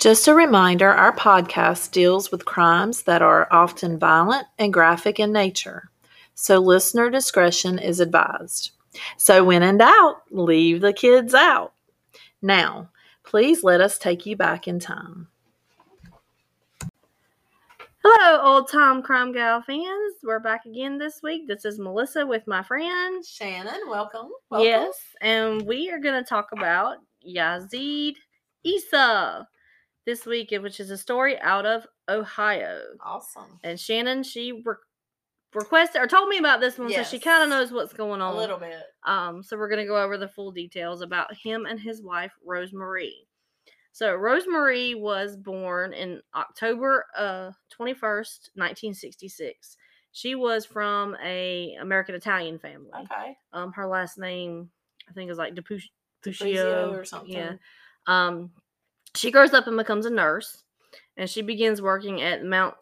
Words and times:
Just 0.00 0.28
a 0.28 0.34
reminder 0.34 0.88
our 0.88 1.14
podcast 1.14 1.90
deals 1.90 2.30
with 2.30 2.46
crimes 2.46 3.02
that 3.02 3.20
are 3.20 3.46
often 3.50 3.98
violent 3.98 4.46
and 4.58 4.72
graphic 4.72 5.20
in 5.20 5.30
nature, 5.30 5.90
so 6.34 6.58
listener 6.58 7.10
discretion 7.10 7.78
is 7.78 8.00
advised. 8.00 8.70
So, 9.18 9.44
when 9.44 9.62
in 9.62 9.76
doubt, 9.76 10.22
leave 10.30 10.80
the 10.80 10.94
kids 10.94 11.34
out. 11.34 11.74
Now, 12.40 12.88
please 13.24 13.62
let 13.62 13.82
us 13.82 13.98
take 13.98 14.24
you 14.24 14.38
back 14.38 14.66
in 14.66 14.80
time. 14.80 15.28
Hello, 18.02 18.40
old 18.40 18.70
time 18.70 19.02
crime 19.02 19.34
gal 19.34 19.60
fans. 19.60 20.14
We're 20.22 20.40
back 20.40 20.64
again 20.64 20.96
this 20.96 21.20
week. 21.22 21.46
This 21.46 21.66
is 21.66 21.78
Melissa 21.78 22.26
with 22.26 22.46
my 22.46 22.62
friend. 22.62 23.22
Shannon, 23.22 23.82
welcome. 23.86 24.30
Yes, 24.50 24.98
and 25.20 25.60
we 25.66 25.90
are 25.90 25.98
going 25.98 26.24
to 26.24 26.26
talk 26.26 26.52
about 26.52 26.96
Yazeed 27.22 28.14
Issa 28.64 29.46
this 30.10 30.26
week, 30.26 30.50
which 30.50 30.80
is 30.80 30.90
a 30.90 30.98
story 30.98 31.38
out 31.40 31.64
of 31.64 31.86
Ohio. 32.08 32.80
Awesome. 33.00 33.60
And 33.62 33.78
Shannon, 33.78 34.24
she 34.24 34.50
re- 34.64 34.74
requested 35.54 36.02
or 36.02 36.08
told 36.08 36.28
me 36.28 36.38
about 36.38 36.60
this 36.60 36.78
one, 36.78 36.90
so 36.90 37.04
she 37.04 37.20
kind 37.20 37.44
of 37.44 37.48
knows 37.48 37.70
what's 37.70 37.92
going 37.92 38.20
on. 38.20 38.34
A 38.34 38.38
little 38.38 38.58
bit. 38.58 38.82
Um, 39.04 39.42
so 39.42 39.56
we're 39.56 39.68
gonna 39.68 39.86
go 39.86 40.02
over 40.02 40.18
the 40.18 40.26
full 40.26 40.50
details 40.50 41.00
about 41.00 41.32
him 41.36 41.64
and 41.64 41.78
his 41.78 42.02
wife 42.02 42.32
Rosemarie. 42.46 43.26
So 43.92 44.16
Rosemarie 44.16 44.98
was 44.98 45.36
born 45.36 45.92
in 45.92 46.20
October 46.34 47.06
uh 47.16 47.52
21st, 47.78 48.50
1966. 48.54 49.76
She 50.12 50.34
was 50.34 50.66
from 50.66 51.16
a 51.22 51.76
American 51.80 52.16
Italian 52.16 52.58
family. 52.58 52.90
Okay. 53.02 53.36
Um, 53.52 53.72
her 53.72 53.86
last 53.86 54.18
name 54.18 54.70
I 55.08 55.12
think 55.12 55.30
is 55.30 55.38
like 55.38 55.54
DePuccio 55.54 56.92
or 56.98 57.04
something. 57.04 57.32
Yeah. 57.32 57.52
Um, 58.08 58.50
she 59.14 59.30
grows 59.30 59.52
up 59.52 59.66
and 59.66 59.76
becomes 59.76 60.06
a 60.06 60.10
nurse, 60.10 60.64
and 61.16 61.28
she 61.28 61.42
begins 61.42 61.82
working 61.82 62.22
at 62.22 62.44
Mount 62.44 62.74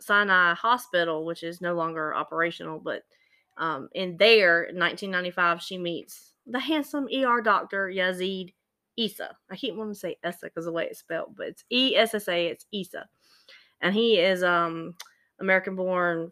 Sinai 0.00 0.54
Hospital, 0.54 1.24
which 1.24 1.42
is 1.42 1.60
no 1.60 1.74
longer 1.74 2.14
operational. 2.14 2.78
But 2.78 3.02
um, 3.56 3.88
in 3.94 4.16
there, 4.16 4.64
in 4.64 4.78
1995, 4.78 5.62
she 5.62 5.78
meets 5.78 6.32
the 6.46 6.58
handsome 6.58 7.06
ER 7.14 7.40
doctor 7.40 7.88
Yazeed 7.88 8.52
Issa. 8.96 9.36
I 9.50 9.56
keep 9.56 9.74
wanting 9.74 9.94
to 9.94 9.98
say 9.98 10.18
Issa 10.24 10.46
because 10.46 10.64
the 10.64 10.72
way 10.72 10.86
it's 10.86 11.00
spelled, 11.00 11.36
but 11.36 11.48
it's 11.48 11.64
E 11.70 11.96
S 11.96 12.14
S 12.14 12.28
A. 12.28 12.48
It's 12.48 12.66
Issa, 12.72 13.08
and 13.80 13.94
he 13.94 14.18
is 14.18 14.42
um 14.42 14.94
American-born, 15.40 16.30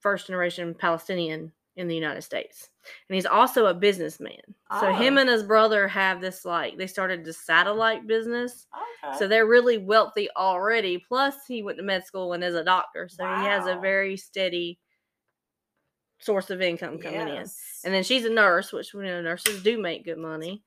first-generation 0.00 0.74
Palestinian 0.74 1.52
in 1.76 1.88
the 1.88 1.94
United 1.94 2.20
States, 2.22 2.68
and 3.08 3.14
he's 3.14 3.24
also 3.26 3.66
a 3.66 3.74
businessman. 3.74 4.40
So 4.80 4.92
him 4.92 5.16
Oh. 5.16 5.20
and 5.22 5.30
his 5.30 5.42
brother 5.42 5.88
have 5.88 6.20
this 6.20 6.44
like 6.44 6.76
they 6.76 6.86
started 6.86 7.24
this 7.24 7.38
satellite 7.38 8.06
business. 8.06 8.66
Okay. 9.04 9.18
So 9.18 9.26
they're 9.26 9.46
really 9.46 9.78
wealthy 9.78 10.28
already. 10.36 10.98
Plus, 10.98 11.34
he 11.48 11.62
went 11.62 11.78
to 11.78 11.82
med 11.84 12.04
school 12.04 12.34
and 12.34 12.44
is 12.44 12.54
a 12.54 12.62
doctor, 12.64 13.08
so 13.08 13.24
he 13.24 13.44
has 13.44 13.66
a 13.66 13.76
very 13.80 14.16
steady 14.18 14.78
source 16.20 16.50
of 16.50 16.60
income 16.60 16.98
coming 16.98 17.20
in. 17.28 17.44
And 17.84 17.94
then 17.94 18.04
she's 18.04 18.24
a 18.26 18.30
nurse, 18.30 18.72
which 18.72 18.94
we 18.94 19.04
know 19.04 19.20
nurses 19.22 19.62
do 19.62 19.80
make 19.80 20.04
good 20.04 20.18
money. 20.18 20.62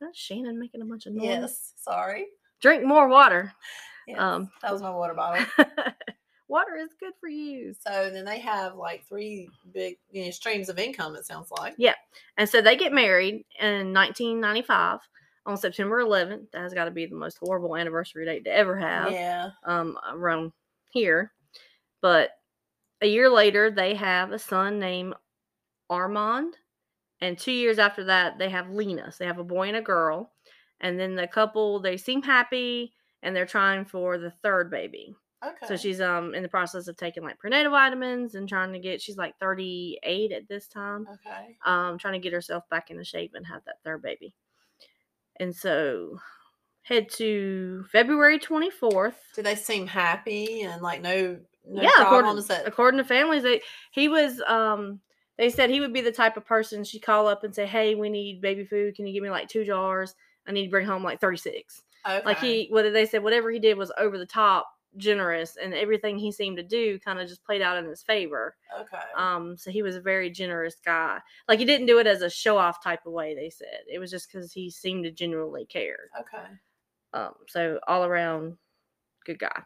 That's 0.00 0.18
Shannon 0.18 0.58
making 0.58 0.82
a 0.82 0.84
bunch 0.86 1.06
of 1.06 1.12
noise. 1.14 1.24
yes. 1.26 1.72
Sorry. 1.76 2.26
Drink 2.60 2.84
more 2.84 3.08
water. 3.08 3.52
Yes. 4.06 4.18
Um, 4.20 4.50
that 4.62 4.72
was 4.72 4.82
my 4.82 4.90
water 4.90 5.14
bottle. 5.14 5.44
water 6.48 6.76
is 6.76 6.90
good 6.98 7.12
for 7.20 7.28
you. 7.28 7.74
So 7.86 8.10
then 8.10 8.24
they 8.24 8.38
have 8.40 8.76
like 8.76 9.06
three 9.06 9.48
big 9.72 9.96
you 10.10 10.24
know, 10.24 10.30
streams 10.30 10.68
of 10.68 10.78
income. 10.78 11.16
It 11.16 11.26
sounds 11.26 11.50
like. 11.50 11.74
Yeah. 11.78 11.94
And 12.36 12.48
so 12.48 12.60
they 12.60 12.76
get 12.76 12.92
married 12.92 13.44
in 13.60 13.92
1995 13.92 15.00
on 15.46 15.56
September 15.56 16.02
11th. 16.02 16.50
That 16.52 16.62
has 16.62 16.74
got 16.74 16.84
to 16.84 16.90
be 16.90 17.06
the 17.06 17.16
most 17.16 17.38
horrible 17.38 17.76
anniversary 17.76 18.24
date 18.24 18.44
to 18.44 18.54
ever 18.54 18.76
have. 18.76 19.12
Yeah. 19.12 19.50
um, 19.64 19.96
around 20.12 20.52
here. 20.90 21.32
But 22.00 22.30
a 23.00 23.06
year 23.06 23.30
later, 23.30 23.70
they 23.70 23.94
have 23.94 24.32
a 24.32 24.38
son 24.38 24.78
named 24.78 25.14
Armand. 25.88 26.54
And 27.20 27.38
two 27.38 27.52
years 27.52 27.78
after 27.78 28.04
that, 28.04 28.38
they 28.38 28.50
have 28.50 28.70
Lena. 28.70 29.10
So 29.10 29.16
they 29.20 29.26
have 29.26 29.38
a 29.38 29.44
boy 29.44 29.68
and 29.68 29.76
a 29.76 29.82
girl. 29.82 30.32
And 30.80 30.98
then 30.98 31.14
the 31.14 31.26
couple, 31.26 31.80
they 31.80 31.96
seem 31.96 32.22
happy 32.22 32.92
and 33.22 33.34
they're 33.34 33.46
trying 33.46 33.86
for 33.86 34.18
the 34.18 34.30
third 34.30 34.70
baby. 34.70 35.16
Okay. 35.46 35.66
So 35.66 35.76
she's 35.76 36.00
um 36.00 36.34
in 36.34 36.42
the 36.42 36.48
process 36.48 36.88
of 36.88 36.96
taking 36.96 37.22
like 37.22 37.38
prenatal 37.38 37.72
vitamins 37.72 38.34
and 38.34 38.48
trying 38.48 38.72
to 38.72 38.78
get 38.78 39.00
she's 39.00 39.16
like 39.16 39.38
38 39.38 40.32
at 40.32 40.48
this 40.48 40.66
time. 40.66 41.06
Okay. 41.12 41.56
Um 41.64 41.98
trying 41.98 42.14
to 42.14 42.18
get 42.18 42.32
herself 42.32 42.68
back 42.70 42.90
into 42.90 43.04
shape 43.04 43.32
and 43.34 43.46
have 43.46 43.64
that 43.66 43.82
third 43.84 44.02
baby. 44.02 44.34
And 45.40 45.54
so 45.54 46.18
head 46.82 47.08
to 47.10 47.84
February 47.90 48.38
24th. 48.38 49.14
Do 49.34 49.42
they 49.42 49.54
seem 49.54 49.86
happy 49.86 50.62
and 50.62 50.82
like 50.82 51.02
no 51.02 51.38
no 51.66 51.82
yeah, 51.82 51.88
according, 51.98 52.24
problems 52.24 52.46
that 52.48 52.66
according 52.66 52.98
to 52.98 53.04
families, 53.04 53.42
they 53.42 53.62
he 53.90 54.08
was 54.08 54.40
um 54.46 55.00
they 55.36 55.50
said 55.50 55.70
he 55.70 55.80
would 55.80 55.92
be 55.92 56.00
the 56.00 56.12
type 56.12 56.36
of 56.36 56.44
person 56.44 56.84
she'd 56.84 57.00
call 57.00 57.26
up 57.26 57.42
and 57.42 57.54
say, 57.54 57.66
Hey, 57.66 57.94
we 57.94 58.08
need 58.08 58.40
baby 58.40 58.64
food. 58.64 58.94
Can 58.94 59.06
you 59.06 59.12
give 59.12 59.22
me 59.22 59.30
like 59.30 59.48
two 59.48 59.64
jars? 59.64 60.14
I 60.46 60.52
need 60.52 60.64
to 60.66 60.70
bring 60.70 60.86
home 60.86 61.02
like 61.02 61.20
36. 61.20 61.82
okay. 62.06 62.22
Like 62.24 62.38
he 62.38 62.68
whether 62.70 62.90
they 62.90 63.06
said, 63.06 63.22
whatever 63.22 63.50
he 63.50 63.58
did 63.58 63.76
was 63.76 63.90
over 63.98 64.18
the 64.18 64.26
top 64.26 64.68
generous 64.96 65.56
and 65.56 65.74
everything 65.74 66.18
he 66.18 66.30
seemed 66.30 66.56
to 66.56 66.62
do 66.62 66.98
kind 67.00 67.18
of 67.18 67.28
just 67.28 67.44
played 67.44 67.62
out 67.62 67.76
in 67.76 67.86
his 67.86 68.02
favor. 68.02 68.56
okay. 68.80 69.02
Um 69.16 69.56
so 69.56 69.70
he 69.70 69.82
was 69.82 69.96
a 69.96 70.00
very 70.00 70.30
generous 70.30 70.76
guy. 70.84 71.18
Like 71.48 71.58
he 71.58 71.64
didn't 71.64 71.86
do 71.86 71.98
it 71.98 72.06
as 72.06 72.22
a 72.22 72.30
show 72.30 72.56
off 72.56 72.82
type 72.82 73.06
of 73.06 73.12
way, 73.12 73.34
they 73.34 73.50
said. 73.50 73.80
It 73.92 73.98
was 73.98 74.10
just 74.10 74.30
because 74.30 74.52
he 74.52 74.70
seemed 74.70 75.04
to 75.04 75.10
genuinely 75.10 75.66
care. 75.66 76.10
okay. 76.20 76.44
Um, 77.12 77.32
so 77.46 77.78
all 77.86 78.04
around 78.04 78.56
good 79.24 79.38
guy. 79.38 79.62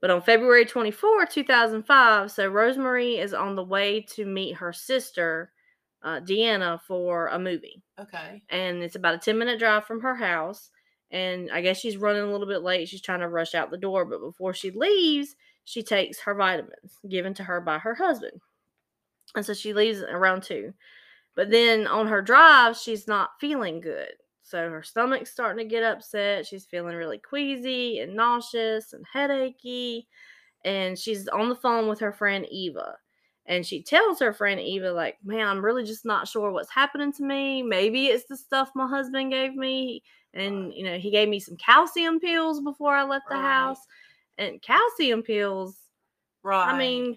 But 0.00 0.10
on 0.10 0.22
February 0.22 0.64
24, 0.64 1.26
2005, 1.26 2.30
so 2.30 2.50
Rosemarie 2.50 3.18
is 3.18 3.34
on 3.34 3.54
the 3.54 3.64
way 3.64 4.00
to 4.14 4.24
meet 4.24 4.56
her 4.56 4.72
sister, 4.72 5.52
uh, 6.02 6.20
Deanna, 6.20 6.80
for 6.80 7.26
a 7.26 7.38
movie. 7.38 7.82
Okay. 7.98 8.42
And 8.48 8.82
it's 8.82 8.96
about 8.96 9.14
a 9.14 9.18
10 9.18 9.36
minute 9.36 9.58
drive 9.58 9.84
from 9.84 10.00
her 10.00 10.14
house. 10.14 10.70
And 11.10 11.50
I 11.50 11.60
guess 11.60 11.78
she's 11.78 11.96
running 11.96 12.22
a 12.22 12.30
little 12.30 12.46
bit 12.46 12.62
late. 12.62 12.88
She's 12.88 13.00
trying 13.02 13.20
to 13.20 13.28
rush 13.28 13.54
out 13.54 13.70
the 13.70 13.76
door. 13.76 14.04
But 14.04 14.20
before 14.20 14.54
she 14.54 14.70
leaves, 14.70 15.34
she 15.64 15.82
takes 15.82 16.20
her 16.20 16.34
vitamins 16.34 16.98
given 17.08 17.34
to 17.34 17.44
her 17.44 17.60
by 17.60 17.78
her 17.78 17.94
husband. 17.94 18.40
And 19.34 19.44
so 19.44 19.54
she 19.54 19.72
leaves 19.72 20.00
around 20.00 20.42
two. 20.42 20.72
But 21.36 21.50
then 21.50 21.86
on 21.86 22.06
her 22.08 22.22
drive, 22.22 22.76
she's 22.76 23.06
not 23.06 23.30
feeling 23.40 23.80
good. 23.80 24.12
So 24.42 24.68
her 24.68 24.82
stomach's 24.82 25.30
starting 25.30 25.64
to 25.64 25.70
get 25.70 25.84
upset. 25.84 26.46
She's 26.46 26.64
feeling 26.64 26.96
really 26.96 27.18
queasy 27.18 28.00
and 28.00 28.14
nauseous 28.14 28.92
and 28.92 29.04
headachy. 29.12 30.06
And 30.64 30.98
she's 30.98 31.28
on 31.28 31.48
the 31.48 31.54
phone 31.54 31.88
with 31.88 32.00
her 32.00 32.12
friend 32.12 32.46
Eva. 32.50 32.96
And 33.46 33.64
she 33.64 33.82
tells 33.82 34.20
her 34.20 34.32
friend 34.32 34.60
Eva, 34.60 34.92
like, 34.92 35.16
man, 35.24 35.46
I'm 35.46 35.64
really 35.64 35.84
just 35.84 36.04
not 36.04 36.28
sure 36.28 36.50
what's 36.52 36.72
happening 36.72 37.12
to 37.14 37.22
me. 37.22 37.62
Maybe 37.62 38.06
it's 38.06 38.26
the 38.26 38.36
stuff 38.36 38.70
my 38.74 38.88
husband 38.88 39.30
gave 39.30 39.54
me. 39.54 40.02
And, 40.34 40.72
you 40.74 40.84
know, 40.84 40.98
he 40.98 41.10
gave 41.10 41.28
me 41.28 41.40
some 41.40 41.56
calcium 41.56 42.20
pills 42.20 42.60
before 42.60 42.94
I 42.94 43.02
left 43.04 43.28
the 43.28 43.38
Right. 43.38 43.40
house. 43.40 43.80
And 44.38 44.62
calcium 44.62 45.22
pills, 45.22 45.78
Right. 46.42 46.66
I 46.70 46.76
mean, 46.76 47.16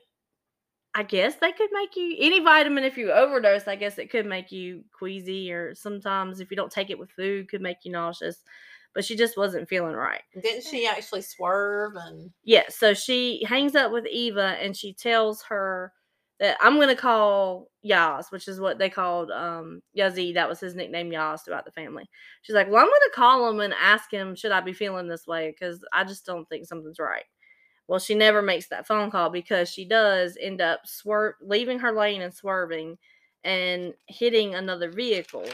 I 0.95 1.03
guess 1.03 1.37
they 1.37 1.51
could 1.51 1.71
make 1.73 1.95
you 1.95 2.15
any 2.19 2.39
vitamin 2.39 2.83
if 2.83 2.97
you 2.97 3.11
overdose. 3.11 3.67
I 3.67 3.75
guess 3.75 3.97
it 3.97 4.11
could 4.11 4.25
make 4.27 4.51
you 4.51 4.85
queasy, 4.93 5.51
or 5.51 5.73
sometimes 5.75 6.39
if 6.39 6.51
you 6.51 6.57
don't 6.57 6.71
take 6.71 6.89
it 6.91 6.99
with 6.99 7.11
food, 7.11 7.49
could 7.49 7.61
make 7.61 7.77
you 7.83 7.91
nauseous. 7.91 8.43
But 8.93 9.05
she 9.05 9.15
just 9.15 9.37
wasn't 9.37 9.69
feeling 9.69 9.95
right. 9.95 10.21
didn't 10.41 10.63
she 10.63 10.87
actually 10.87 11.21
swerve 11.21 11.95
and 11.95 12.31
Yeah, 12.43 12.63
so 12.69 12.93
she 12.93 13.43
hangs 13.45 13.75
up 13.75 13.91
with 13.91 14.05
Eva 14.07 14.57
and 14.59 14.75
she 14.75 14.93
tells 14.93 15.43
her 15.43 15.93
that 16.39 16.57
I'm 16.61 16.79
gonna 16.79 16.95
call 16.95 17.71
Yaz, 17.85 18.31
which 18.31 18.47
is 18.47 18.59
what 18.59 18.77
they 18.77 18.89
called 18.89 19.31
um 19.31 19.81
Yazeed. 19.97 20.35
That 20.35 20.49
was 20.49 20.59
his 20.59 20.75
nickname, 20.75 21.11
Yaz, 21.11 21.43
throughout 21.43 21.65
the 21.65 21.71
family. 21.71 22.09
She's 22.41 22.55
like, 22.55 22.69
Well, 22.69 22.81
I'm 22.81 22.87
gonna 22.87 23.13
call 23.13 23.49
him 23.49 23.59
and 23.59 23.73
ask 23.79 24.11
him, 24.11 24.35
should 24.35 24.51
I 24.51 24.61
be 24.61 24.73
feeling 24.73 25.07
this 25.07 25.27
way? 25.27 25.51
Because 25.51 25.83
I 25.91 26.03
just 26.03 26.25
don't 26.25 26.47
think 26.49 26.65
something's 26.65 26.99
right. 26.99 27.25
Well, 27.87 27.99
she 27.99 28.15
never 28.15 28.41
makes 28.41 28.67
that 28.69 28.87
phone 28.87 29.11
call 29.11 29.29
because 29.29 29.69
she 29.69 29.85
does 29.85 30.37
end 30.39 30.61
up 30.61 30.81
swerve 30.85 31.35
leaving 31.41 31.79
her 31.79 31.91
lane 31.91 32.21
and 32.21 32.33
swerving 32.33 32.97
and 33.43 33.93
hitting 34.07 34.55
another 34.55 34.89
vehicle. 34.89 35.45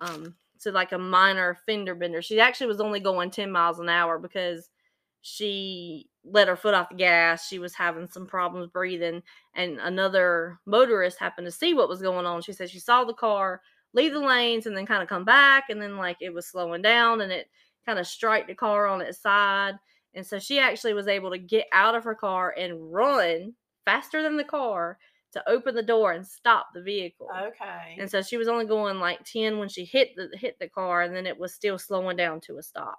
Um, 0.00 0.34
so 0.58 0.70
like 0.70 0.92
a 0.92 0.98
minor 0.98 1.56
fender 1.66 1.94
bender. 1.94 2.22
She 2.22 2.40
actually 2.40 2.66
was 2.66 2.80
only 2.80 2.98
going 2.98 3.30
10 3.30 3.50
miles 3.50 3.78
an 3.78 3.88
hour 3.88 4.18
because 4.18 4.70
she 5.26 6.10
let 6.22 6.48
her 6.48 6.56
foot 6.56 6.74
off 6.74 6.90
the 6.90 6.96
gas. 6.96 7.48
She 7.48 7.58
was 7.58 7.72
having 7.72 8.06
some 8.06 8.26
problems 8.26 8.66
breathing, 8.66 9.22
and 9.54 9.80
another 9.80 10.58
motorist 10.66 11.18
happened 11.18 11.46
to 11.46 11.50
see 11.50 11.72
what 11.72 11.88
was 11.88 12.02
going 12.02 12.26
on. 12.26 12.42
She 12.42 12.52
said 12.52 12.68
she 12.68 12.78
saw 12.78 13.04
the 13.04 13.14
car 13.14 13.62
leave 13.94 14.12
the 14.12 14.18
lanes 14.20 14.66
and 14.66 14.76
then 14.76 14.84
kind 14.84 15.02
of 15.02 15.08
come 15.08 15.24
back, 15.24 15.70
and 15.70 15.80
then 15.80 15.96
like 15.96 16.18
it 16.20 16.34
was 16.34 16.46
slowing 16.46 16.82
down, 16.82 17.22
and 17.22 17.32
it 17.32 17.48
kind 17.86 17.98
of 17.98 18.06
strike 18.06 18.46
the 18.46 18.54
car 18.54 18.86
on 18.86 19.00
its 19.00 19.18
side. 19.18 19.76
And 20.12 20.26
so 20.26 20.38
she 20.38 20.58
actually 20.58 20.92
was 20.92 21.08
able 21.08 21.30
to 21.30 21.38
get 21.38 21.68
out 21.72 21.94
of 21.94 22.04
her 22.04 22.14
car 22.14 22.54
and 22.56 22.92
run 22.92 23.54
faster 23.86 24.22
than 24.22 24.36
the 24.36 24.44
car 24.44 24.98
to 25.32 25.48
open 25.48 25.74
the 25.74 25.82
door 25.82 26.12
and 26.12 26.26
stop 26.26 26.66
the 26.74 26.82
vehicle. 26.82 27.28
okay. 27.46 27.96
And 27.98 28.10
so 28.10 28.20
she 28.20 28.36
was 28.36 28.46
only 28.46 28.66
going 28.66 29.00
like 29.00 29.24
10 29.24 29.58
when 29.58 29.70
she 29.70 29.86
hit 29.86 30.10
the 30.16 30.28
hit 30.34 30.58
the 30.60 30.68
car 30.68 31.00
and 31.00 31.16
then 31.16 31.26
it 31.26 31.38
was 31.38 31.54
still 31.54 31.78
slowing 31.78 32.18
down 32.18 32.42
to 32.42 32.58
a 32.58 32.62
stop. 32.62 32.98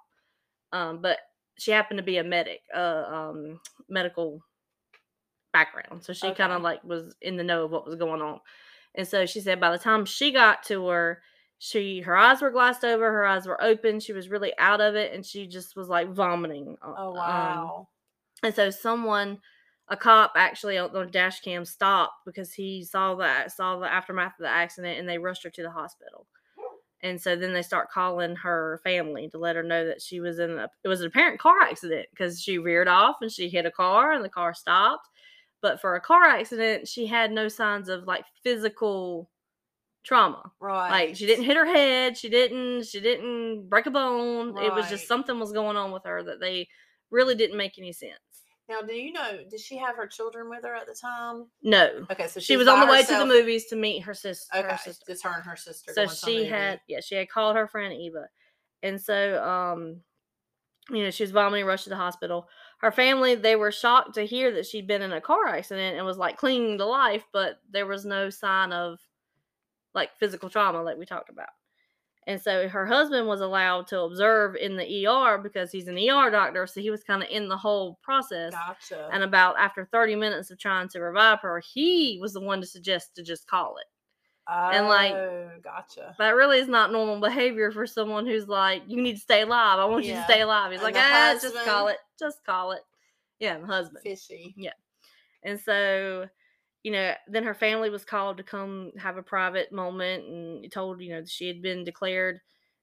Um, 0.72 1.00
but 1.00 1.18
she 1.58 1.70
happened 1.70 1.98
to 1.98 2.04
be 2.04 2.18
a 2.18 2.24
medic, 2.24 2.60
uh, 2.74 3.04
um, 3.08 3.60
medical 3.88 4.40
background, 5.52 6.04
so 6.04 6.12
she 6.12 6.32
kind 6.32 6.52
of 6.52 6.62
like 6.62 6.82
was 6.84 7.14
in 7.20 7.36
the 7.36 7.44
know 7.44 7.64
of 7.64 7.70
what 7.70 7.86
was 7.86 7.96
going 7.96 8.20
on. 8.20 8.40
And 8.94 9.06
so 9.06 9.26
she 9.26 9.40
said 9.40 9.60
by 9.60 9.70
the 9.70 9.78
time 9.78 10.04
she 10.04 10.32
got 10.32 10.62
to 10.64 10.86
her, 10.88 11.22
she 11.58 12.00
her 12.00 12.16
eyes 12.16 12.42
were 12.42 12.50
glassed 12.50 12.84
over, 12.84 13.10
her 13.10 13.26
eyes 13.26 13.46
were 13.46 13.62
open, 13.62 14.00
she 14.00 14.12
was 14.12 14.28
really 14.28 14.52
out 14.58 14.80
of 14.80 14.94
it, 14.94 15.12
and 15.14 15.24
she 15.24 15.46
just 15.46 15.76
was 15.76 15.88
like 15.88 16.12
vomiting. 16.12 16.76
uh, 16.82 16.94
Oh 16.96 17.08
um, 17.08 17.14
wow. 17.16 17.88
and 18.42 18.54
so 18.54 18.70
someone, 18.70 19.38
a 19.88 19.96
cop 19.96 20.32
actually 20.36 20.78
on 20.78 20.92
the 20.92 21.06
dash 21.06 21.40
cam 21.40 21.64
stopped 21.64 22.24
because 22.26 22.52
he 22.52 22.84
saw 22.84 23.14
that 23.16 23.52
saw 23.52 23.78
the 23.78 23.90
aftermath 23.90 24.32
of 24.38 24.44
the 24.44 24.48
accident 24.48 24.98
and 24.98 25.08
they 25.08 25.18
rushed 25.18 25.44
her 25.44 25.50
to 25.50 25.62
the 25.62 25.70
hospital. 25.70 26.26
And 27.02 27.20
so 27.20 27.36
then 27.36 27.52
they 27.52 27.62
start 27.62 27.90
calling 27.90 28.36
her 28.36 28.80
family 28.82 29.28
to 29.28 29.38
let 29.38 29.56
her 29.56 29.62
know 29.62 29.86
that 29.86 30.00
she 30.02 30.20
was 30.20 30.38
in 30.38 30.58
a 30.58 30.68
it 30.82 30.88
was 30.88 31.00
an 31.00 31.08
apparent 31.08 31.38
car 31.40 31.60
accident 31.60 32.06
because 32.10 32.40
she 32.40 32.58
reared 32.58 32.88
off 32.88 33.16
and 33.20 33.30
she 33.30 33.48
hit 33.48 33.66
a 33.66 33.70
car 33.70 34.12
and 34.12 34.24
the 34.24 34.28
car 34.30 34.54
stopped. 34.54 35.08
But 35.62 35.80
for 35.80 35.94
a 35.94 36.00
car 36.00 36.24
accident, 36.24 36.88
she 36.88 37.06
had 37.06 37.32
no 37.32 37.48
signs 37.48 37.88
of 37.88 38.04
like 38.04 38.24
physical 38.42 39.30
trauma. 40.04 40.52
right. 40.60 40.90
Like 40.90 41.16
she 41.16 41.26
didn't 41.26 41.44
hit 41.44 41.56
her 41.56 41.66
head, 41.66 42.16
she 42.16 42.28
didn't 42.28 42.84
she 42.86 43.00
didn't 43.00 43.68
break 43.68 43.86
a 43.86 43.90
bone. 43.90 44.56
It 44.58 44.72
was 44.72 44.88
just 44.88 45.06
something 45.08 45.38
was 45.38 45.52
going 45.52 45.76
on 45.76 45.92
with 45.92 46.04
her 46.04 46.22
that 46.22 46.40
they 46.40 46.68
really 47.10 47.34
didn't 47.34 47.56
make 47.56 47.78
any 47.78 47.92
sense. 47.92 48.45
Now, 48.68 48.80
do 48.82 48.94
you 48.94 49.12
know? 49.12 49.38
Did 49.48 49.60
she 49.60 49.76
have 49.76 49.96
her 49.96 50.06
children 50.06 50.50
with 50.50 50.64
her 50.64 50.74
at 50.74 50.86
the 50.86 50.94
time? 50.94 51.46
No. 51.62 52.06
Okay, 52.10 52.26
so 52.26 52.40
She 52.40 52.56
was 52.56 52.66
on 52.68 52.80
the 52.80 52.86
way 52.86 53.02
to 53.04 53.16
the 53.16 53.26
movies 53.26 53.66
to 53.66 53.76
meet 53.76 54.00
her, 54.00 54.14
sis- 54.14 54.48
her 54.50 54.58
Okay, 54.58 54.76
sister. 54.76 55.04
just 55.08 55.22
her 55.24 55.34
and 55.34 55.44
her 55.44 55.56
sister. 55.56 55.92
So 55.92 56.06
she 56.08 56.44
had 56.46 56.80
yeah, 56.88 57.00
she 57.00 57.14
had 57.14 57.28
called 57.28 57.56
her 57.56 57.68
friend 57.68 57.92
Eva. 57.92 58.26
And 58.82 59.00
so 59.00 59.42
um 59.42 60.00
you 60.90 61.02
know, 61.02 61.10
she 61.10 61.24
was 61.24 61.32
vomiting, 61.32 61.66
rushed 61.66 61.84
to 61.84 61.90
the 61.90 61.96
hospital. 61.96 62.48
Her 62.78 62.92
family, 62.92 63.34
they 63.34 63.56
were 63.56 63.72
shocked 63.72 64.14
to 64.14 64.22
hear 64.26 64.52
that 64.52 64.66
she'd 64.66 64.86
been 64.86 65.02
in 65.02 65.12
a 65.12 65.20
car 65.20 65.46
accident 65.48 65.96
and 65.96 66.06
was 66.06 66.16
like 66.18 66.36
clinging 66.36 66.78
to 66.78 66.84
life, 66.84 67.24
but 67.32 67.58
there 67.70 67.86
was 67.86 68.04
no 68.04 68.30
sign 68.30 68.72
of 68.72 69.00
like 69.94 70.16
physical 70.16 70.48
trauma 70.48 70.82
like 70.82 70.96
we 70.96 71.04
talked 71.06 71.28
about. 71.30 71.48
And 72.28 72.40
so 72.42 72.68
her 72.68 72.84
husband 72.86 73.28
was 73.28 73.40
allowed 73.40 73.86
to 73.88 74.00
observe 74.00 74.56
in 74.56 74.76
the 74.76 75.06
ER 75.06 75.38
because 75.38 75.70
he's 75.70 75.86
an 75.86 75.96
ER 75.96 76.28
doctor, 76.30 76.66
so 76.66 76.80
he 76.80 76.90
was 76.90 77.04
kind 77.04 77.22
of 77.22 77.28
in 77.30 77.48
the 77.48 77.56
whole 77.56 78.00
process. 78.02 78.52
Gotcha. 78.52 79.08
And 79.12 79.22
about 79.22 79.56
after 79.58 79.88
30 79.92 80.16
minutes 80.16 80.50
of 80.50 80.58
trying 80.58 80.88
to 80.88 81.00
revive 81.00 81.40
her, 81.42 81.60
he 81.60 82.18
was 82.20 82.32
the 82.32 82.40
one 82.40 82.60
to 82.60 82.66
suggest 82.66 83.14
to 83.14 83.22
just 83.22 83.46
call 83.46 83.76
it. 83.78 83.86
and, 84.48 84.88
like, 84.88 85.12
Oh, 85.12 85.50
gotcha. 85.62 86.14
That 86.18 86.34
really 86.34 86.58
is 86.58 86.68
not 86.68 86.90
normal 86.92 87.20
behavior 87.20 87.70
for 87.70 87.86
someone 87.86 88.26
who's 88.26 88.48
like, 88.48 88.82
you 88.88 89.00
need 89.00 89.14
to 89.14 89.20
stay 89.20 89.42
alive. 89.42 89.78
I 89.78 89.84
want 89.84 90.04
you 90.04 90.14
to 90.14 90.24
stay 90.24 90.40
alive. 90.40 90.72
He's 90.72 90.80
And 90.80 90.84
like, 90.94 90.96
ah, 90.96 91.38
just 91.40 91.54
call 91.64 91.88
it. 91.88 91.98
Just 92.18 92.44
call 92.44 92.72
it. 92.72 92.82
Yeah, 93.38 93.58
the 93.58 93.66
husband. 93.66 94.02
Fishy. 94.02 94.52
Yeah. 94.56 94.72
And 95.44 95.60
so, 95.60 96.26
you 96.86 96.92
know, 96.92 97.12
then 97.26 97.42
her 97.42 97.52
family 97.52 97.90
was 97.90 98.04
called 98.04 98.36
to 98.36 98.44
come 98.44 98.92
have 98.96 99.16
a 99.16 99.22
private 99.22 99.72
moment 99.72 100.24
and 100.24 100.70
told, 100.70 101.00
you 101.00 101.10
know, 101.10 101.20
that 101.20 101.28
she 101.28 101.48
had 101.48 101.60
been 101.60 101.82
declared 101.82 102.38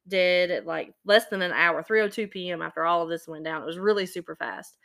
dead 0.10 0.52
at 0.52 0.66
like 0.66 0.94
less 1.06 1.30
than 1.30 1.42
an 1.42 1.54
hour, 1.54 1.82
3:02 1.82 2.30
p.m. 2.30 2.62
after 2.62 2.84
all 2.84 3.02
of 3.02 3.08
this 3.08 3.30
went 3.30 3.46
down. 3.46 3.62
It 3.62 3.66
was 3.66 3.80
really 3.80 4.06
super 4.06 4.36
fast. 4.36 4.76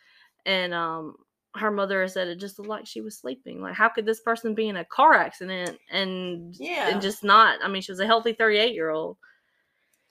And 0.47 0.73
um 0.73 1.17
her 1.57 1.73
mother 1.73 2.07
said 2.07 2.29
it 2.29 2.39
just 2.39 2.61
looked 2.61 2.71
like 2.71 2.87
she 2.87 3.01
was 3.01 3.19
sleeping. 3.19 3.61
Like 3.61 3.75
how 3.75 3.89
could 3.89 4.07
this 4.07 4.21
person 4.21 4.55
be 4.55 4.69
in 4.69 4.77
a 4.77 4.85
car 4.85 5.15
accident 5.15 5.81
and 5.91 6.55
Yeah. 6.57 6.89
and 6.89 7.03
just 7.03 7.25
not 7.25 7.59
I 7.61 7.67
mean, 7.67 7.83
she 7.83 7.91
was 7.91 7.99
a 7.99 8.07
healthy 8.07 8.35
38-year-old. 8.35 9.17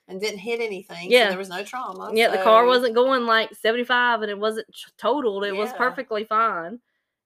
And 0.10 0.19
didn't 0.19 0.39
hit 0.39 0.60
anything. 0.60 1.10
Yeah. 1.10 1.27
So 1.27 1.30
there 1.30 1.38
was 1.38 1.48
no 1.50 1.63
trauma. 1.63 2.12
Yeah, 2.13 2.27
the 2.30 2.44
car 2.44 2.65
wasn't 2.65 2.94
going 2.94 3.25
like 3.25 3.56
75 3.56 4.21
and 4.24 4.30
it 4.30 4.38
wasn't 4.38 4.68
totaled. 4.98 5.45
It 5.45 5.56
was 5.56 5.71
perfectly 5.77 6.25
fine. 6.25 6.81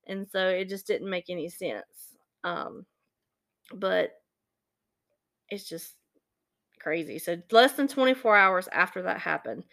And 0.07 0.27
so 0.29 0.47
it 0.49 0.69
just 0.69 0.87
didn't 0.87 1.09
make 1.09 1.29
any 1.29 1.49
sense. 1.49 2.15
Um 2.43 2.85
but 3.73 4.11
it's 5.49 5.67
just 5.67 5.95
crazy. 6.79 7.19
So 7.19 7.37
less 7.51 7.73
than 7.73 7.87
24 7.87 8.35
hours 8.37 8.69
after 8.71 9.03
that 9.03 9.19
happened, 9.19 9.65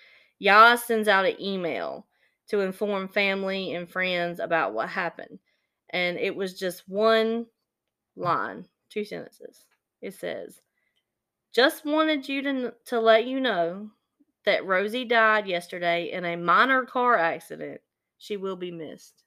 Yaz 0.42 0.80
sends 0.80 1.08
out 1.08 1.26
an 1.26 1.40
email 1.42 2.06
to 2.48 2.60
inform 2.60 3.08
family 3.08 3.74
and 3.74 3.90
friends 3.90 4.40
about 4.40 4.74
what 4.74 4.88
happened. 4.88 5.38
And 5.90 6.18
it 6.18 6.34
was 6.36 6.58
just 6.58 6.88
one 6.88 7.46
line, 8.16 8.66
two 8.90 9.04
sentences. 9.04 9.66
It 10.02 10.14
says, 10.14 10.60
"Just 11.52 11.84
wanted 11.84 12.28
you 12.28 12.42
to 12.42 12.74
to 12.86 13.00
let 13.00 13.26
you 13.26 13.40
know 13.40 13.90
that 14.44 14.66
Rosie 14.66 15.04
died 15.04 15.46
yesterday 15.46 16.10
in 16.12 16.24
a 16.24 16.36
minor 16.36 16.86
car 16.86 17.16
accident. 17.16 17.82
She 18.18 18.36
will 18.38 18.56
be 18.56 18.70
missed. 18.72 19.24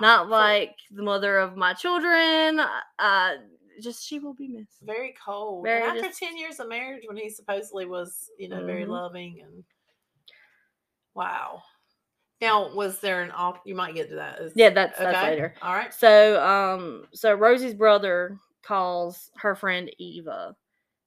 Not 0.00 0.28
like 0.28 0.76
the 0.90 1.02
mother 1.02 1.38
of 1.38 1.56
my 1.56 1.72
children. 1.74 2.60
Uh, 2.98 3.30
just 3.80 4.06
she 4.06 4.18
will 4.20 4.34
be 4.34 4.48
missed. 4.48 4.80
very 4.82 5.14
cold. 5.24 5.64
Very 5.64 5.82
after 5.82 6.02
just- 6.02 6.18
10 6.20 6.36
years 6.36 6.60
of 6.60 6.68
marriage, 6.68 7.04
when 7.06 7.16
he 7.16 7.28
supposedly 7.28 7.86
was, 7.86 8.30
you 8.38 8.48
know, 8.48 8.64
very 8.64 8.84
Mhm. 8.84 8.88
loving 8.88 9.40
and 9.42 9.64
wow. 11.14 11.62
Now, 12.40 12.72
was 12.74 13.00
there 13.00 13.22
an 13.22 13.32
op? 13.34 13.66
You 13.66 13.74
might 13.74 13.94
get 13.94 14.08
to 14.10 14.16
that. 14.16 14.40
Is- 14.40 14.52
Yeah, 14.56 14.70
that's 14.70 14.98
that's 14.98 15.22
later. 15.22 15.54
All 15.62 15.74
right. 15.74 15.92
So, 15.94 16.44
um, 16.44 17.06
so 17.14 17.32
Rosie's 17.34 17.74
brother 17.74 18.38
calls 18.62 19.30
her 19.36 19.54
friend 19.54 19.90
Eva 19.98 20.54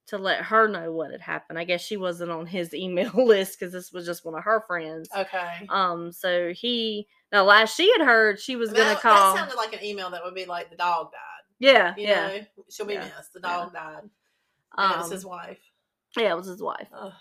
to 0.08 0.18
let 0.18 0.42
her 0.44 0.68
know 0.68 0.92
what 0.92 1.12
had 1.12 1.22
happened. 1.22 1.60
I 1.60 1.64
guess 1.66 1.82
she 1.82 1.98
wasn't 1.98 2.32
on 2.32 2.46
his 2.46 2.74
email 2.74 3.12
list 3.16 3.60
because 3.60 3.74
this 3.74 3.92
was 3.92 4.06
just 4.06 4.26
one 4.26 4.36
of 4.36 4.44
her 4.44 4.64
friends. 4.68 5.10
Okay. 5.16 5.66
Um, 5.70 6.12
so 6.12 6.54
he 6.54 7.08
now 7.32 7.44
last 7.44 7.76
she 7.76 7.92
had 7.98 8.06
heard 8.06 8.40
she 8.40 8.56
was 8.56 8.72
gonna 8.72 8.96
call. 8.96 9.34
that 9.36 9.40
sounded 9.40 9.56
like 9.58 9.74
an 9.74 9.84
email 9.84 10.10
that 10.10 10.24
would 10.24 10.36
be 10.36 10.46
like 10.46 10.70
the 10.70 10.78
dog 10.78 11.12
died. 11.12 11.20
yeah, 11.60 11.94
You 11.98 12.08
yeah, 12.08 12.28
know, 12.28 12.40
she'll 12.70 12.86
be 12.86 12.94
Yeah. 12.94 13.06
missed. 13.18 13.34
The 13.34 13.42
Yeah. 13.44 13.50
dog 13.58 13.74
died. 13.74 14.10
And 14.78 14.92
it 14.94 14.98
was 14.98 15.06
Um, 15.08 15.12
his 15.12 15.26
wife. 15.26 15.60
yeah, 16.18 16.32
it 16.34 16.38
was 16.38 16.48
his 16.48 16.62
wife. 16.62 16.88
Ugh. 16.94 17.14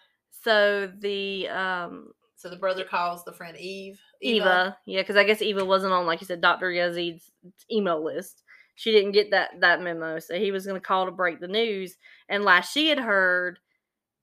So 0.43 0.87
the 0.99 1.49
um 1.49 2.13
So 2.37 2.49
the 2.51 2.57
brother 2.57 2.85
calls 2.85 3.25
the 3.25 3.33
friend 3.33 3.57
Eve. 3.57 4.01
Eva, 4.21 4.77
yeah, 4.87 5.01
because 5.03 5.17
I 5.17 5.25
guess 5.25 5.43
Eva 5.43 5.65
wasn't 5.65 5.93
on 5.93 6.07
like 6.07 6.21
you 6.21 6.27
said 6.27 6.41
Dr. 6.41 6.71
Yazeed's 6.71 7.33
email 7.71 8.03
list. 8.05 8.43
She 8.77 8.93
didn't 8.93 9.13
get 9.13 9.33
that 9.33 9.61
that 9.61 9.83
memo, 9.83 10.21
so 10.21 10.39
he 10.39 10.53
was 10.53 10.67
going 10.67 10.81
to 10.81 10.87
call 10.87 11.07
to 11.07 11.13
break 11.13 11.41
the 11.41 11.49
news. 11.49 11.97
And 12.29 12.45
last 12.45 12.73
she 12.73 12.89
had 12.89 12.99
heard, 13.01 13.59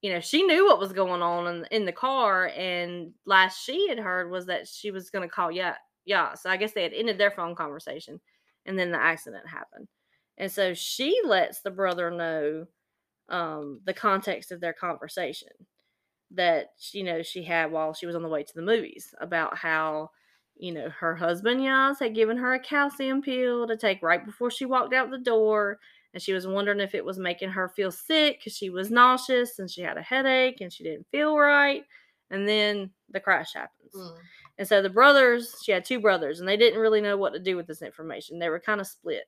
you 0.01 0.13
know, 0.13 0.19
she 0.21 0.43
knew 0.43 0.65
what 0.65 0.79
was 0.79 0.93
going 0.93 1.21
on 1.21 1.47
in, 1.47 1.65
in 1.71 1.85
the 1.85 1.91
car, 1.91 2.49
and 2.55 3.13
last 3.25 3.65
she 3.65 3.89
had 3.89 3.99
heard 3.99 4.31
was 4.31 4.45
that 4.47 4.67
she 4.67 4.91
was 4.91 5.09
going 5.09 5.27
to 5.27 5.33
call 5.33 5.51
yeah, 5.51 5.75
yeah. 6.05 6.35
So 6.35 6.49
I 6.49 6.57
guess 6.57 6.73
they 6.73 6.83
had 6.83 6.93
ended 6.93 7.17
their 7.17 7.31
phone 7.31 7.55
conversation, 7.55 8.21
and 8.65 8.77
then 8.77 8.91
the 8.91 9.01
accident 9.01 9.47
happened. 9.47 9.87
And 10.37 10.51
so 10.51 10.73
she 10.73 11.19
lets 11.25 11.61
the 11.61 11.71
brother 11.71 12.11
know 12.11 12.65
um, 13.29 13.81
the 13.85 13.93
context 13.93 14.51
of 14.51 14.61
their 14.61 14.73
conversation 14.73 15.49
that 16.31 16.69
you 16.91 17.03
know 17.03 17.21
she 17.21 17.43
had 17.43 17.71
while 17.71 17.93
she 17.93 18.05
was 18.05 18.15
on 18.15 18.23
the 18.23 18.29
way 18.29 18.43
to 18.43 18.53
the 18.55 18.61
movies 18.61 19.13
about 19.21 19.57
how 19.57 20.09
you 20.63 20.71
know 20.71 20.89
her 20.89 21.13
husband 21.15 21.59
Yaz 21.59 21.99
had 21.99 22.15
given 22.15 22.37
her 22.37 22.53
a 22.53 22.59
calcium 22.59 23.21
pill 23.21 23.67
to 23.67 23.75
take 23.75 24.01
right 24.01 24.25
before 24.25 24.49
she 24.49 24.65
walked 24.65 24.93
out 24.93 25.11
the 25.11 25.17
door 25.17 25.77
and 26.13 26.21
she 26.23 26.31
was 26.31 26.47
wondering 26.47 26.79
if 26.79 26.95
it 26.95 27.03
was 27.03 27.17
making 27.19 27.49
her 27.49 27.67
feel 27.67 27.91
sick 27.91 28.39
because 28.39 28.55
she 28.55 28.69
was 28.69 28.89
nauseous 28.89 29.59
and 29.59 29.69
she 29.69 29.81
had 29.81 29.97
a 29.97 30.01
headache 30.01 30.61
and 30.61 30.71
she 30.71 30.83
didn't 30.83 31.05
feel 31.11 31.37
right 31.37 31.83
and 32.31 32.47
then 32.47 32.89
the 33.11 33.19
crash 33.19 33.53
happens 33.53 33.79
Mm. 33.95 34.17
and 34.57 34.67
so 34.67 34.81
the 34.81 34.89
brothers, 34.89 35.55
she 35.63 35.71
had 35.71 35.85
two 35.85 35.99
brothers, 35.99 36.39
and 36.39 36.49
they 36.49 36.57
didn't 36.57 36.79
really 36.79 36.99
know 37.01 37.15
what 37.15 37.33
to 37.33 37.39
do 37.39 37.55
with 37.55 37.67
this 37.67 37.83
information. 37.83 38.39
They 38.39 38.49
were 38.49 38.59
kind 38.59 38.81
of 38.81 38.87
split. 38.87 39.25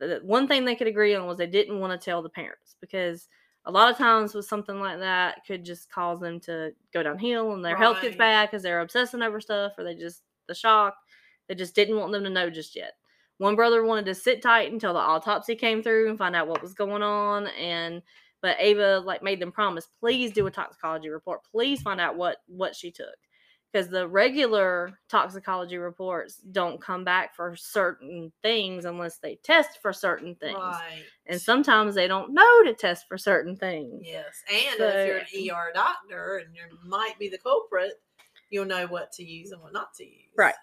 The 0.00 0.06
the 0.08 0.20
one 0.24 0.48
thing 0.48 0.64
they 0.64 0.74
could 0.74 0.88
agree 0.88 1.14
on 1.14 1.26
was 1.28 1.38
they 1.38 1.46
didn't 1.46 1.78
want 1.78 1.92
to 1.92 2.04
tell 2.04 2.20
the 2.22 2.28
parents 2.28 2.74
because 2.80 3.28
a 3.66 3.70
lot 3.70 3.88
of 3.92 3.96
times 3.98 4.34
with 4.34 4.46
something 4.46 4.80
like 4.80 4.98
that 4.98 5.44
could 5.46 5.64
just 5.64 5.92
cause 5.92 6.18
them 6.18 6.40
to 6.40 6.72
go 6.92 7.04
downhill 7.04 7.52
and 7.52 7.64
their 7.64 7.76
health 7.76 7.98
gets 8.02 8.16
bad 8.16 8.48
because 8.50 8.64
they're 8.64 8.80
obsessing 8.80 9.22
over 9.22 9.40
stuff 9.40 9.72
or 9.78 9.84
they 9.84 9.94
just 9.94 10.22
the 10.50 10.54
shock. 10.54 10.94
They 11.48 11.54
just 11.54 11.74
didn't 11.74 11.96
want 11.96 12.12
them 12.12 12.24
to 12.24 12.30
know 12.30 12.50
just 12.50 12.76
yet. 12.76 12.92
One 13.38 13.56
brother 13.56 13.82
wanted 13.84 14.04
to 14.04 14.14
sit 14.14 14.42
tight 14.42 14.70
until 14.70 14.92
the 14.92 14.98
autopsy 14.98 15.54
came 15.54 15.82
through 15.82 16.10
and 16.10 16.18
find 16.18 16.36
out 16.36 16.46
what 16.48 16.60
was 16.60 16.74
going 16.74 17.02
on 17.02 17.46
and 17.58 18.02
but 18.42 18.56
Ava 18.58 19.02
like 19.04 19.22
made 19.22 19.40
them 19.40 19.52
promise, 19.52 19.86
please 19.98 20.32
do 20.32 20.46
a 20.46 20.50
toxicology 20.50 21.08
report. 21.08 21.40
Please 21.50 21.80
find 21.82 22.00
out 22.00 22.16
what 22.16 22.38
what 22.46 22.74
she 22.74 22.90
took 22.90 23.16
because 23.72 23.88
the 23.88 24.06
regular 24.08 24.98
toxicology 25.08 25.78
reports 25.78 26.36
don't 26.50 26.80
come 26.80 27.04
back 27.04 27.34
for 27.34 27.54
certain 27.56 28.32
things 28.42 28.84
unless 28.84 29.18
they 29.18 29.36
test 29.44 29.80
for 29.80 29.92
certain 29.92 30.34
things. 30.34 30.58
Right. 30.58 31.04
And 31.26 31.40
sometimes 31.40 31.94
they 31.94 32.08
don't 32.08 32.34
know 32.34 32.62
to 32.64 32.74
test 32.74 33.06
for 33.06 33.16
certain 33.16 33.56
things. 33.56 34.02
Yes. 34.04 34.42
And 34.52 34.76
So- 34.78 34.88
if 34.88 35.06
you're 35.06 35.50
an 35.52 35.56
ER 35.56 35.72
doctor 35.72 36.38
and 36.44 36.54
you 36.54 36.62
might 36.84 37.18
be 37.18 37.28
the 37.28 37.38
culprit, 37.38 38.02
you'll 38.50 38.64
know 38.66 38.86
what 38.86 39.12
to 39.12 39.24
use 39.24 39.52
and 39.52 39.62
what 39.62 39.72
not 39.72 39.94
to 39.94 40.04
use. 40.04 40.34
Right. 40.36 40.54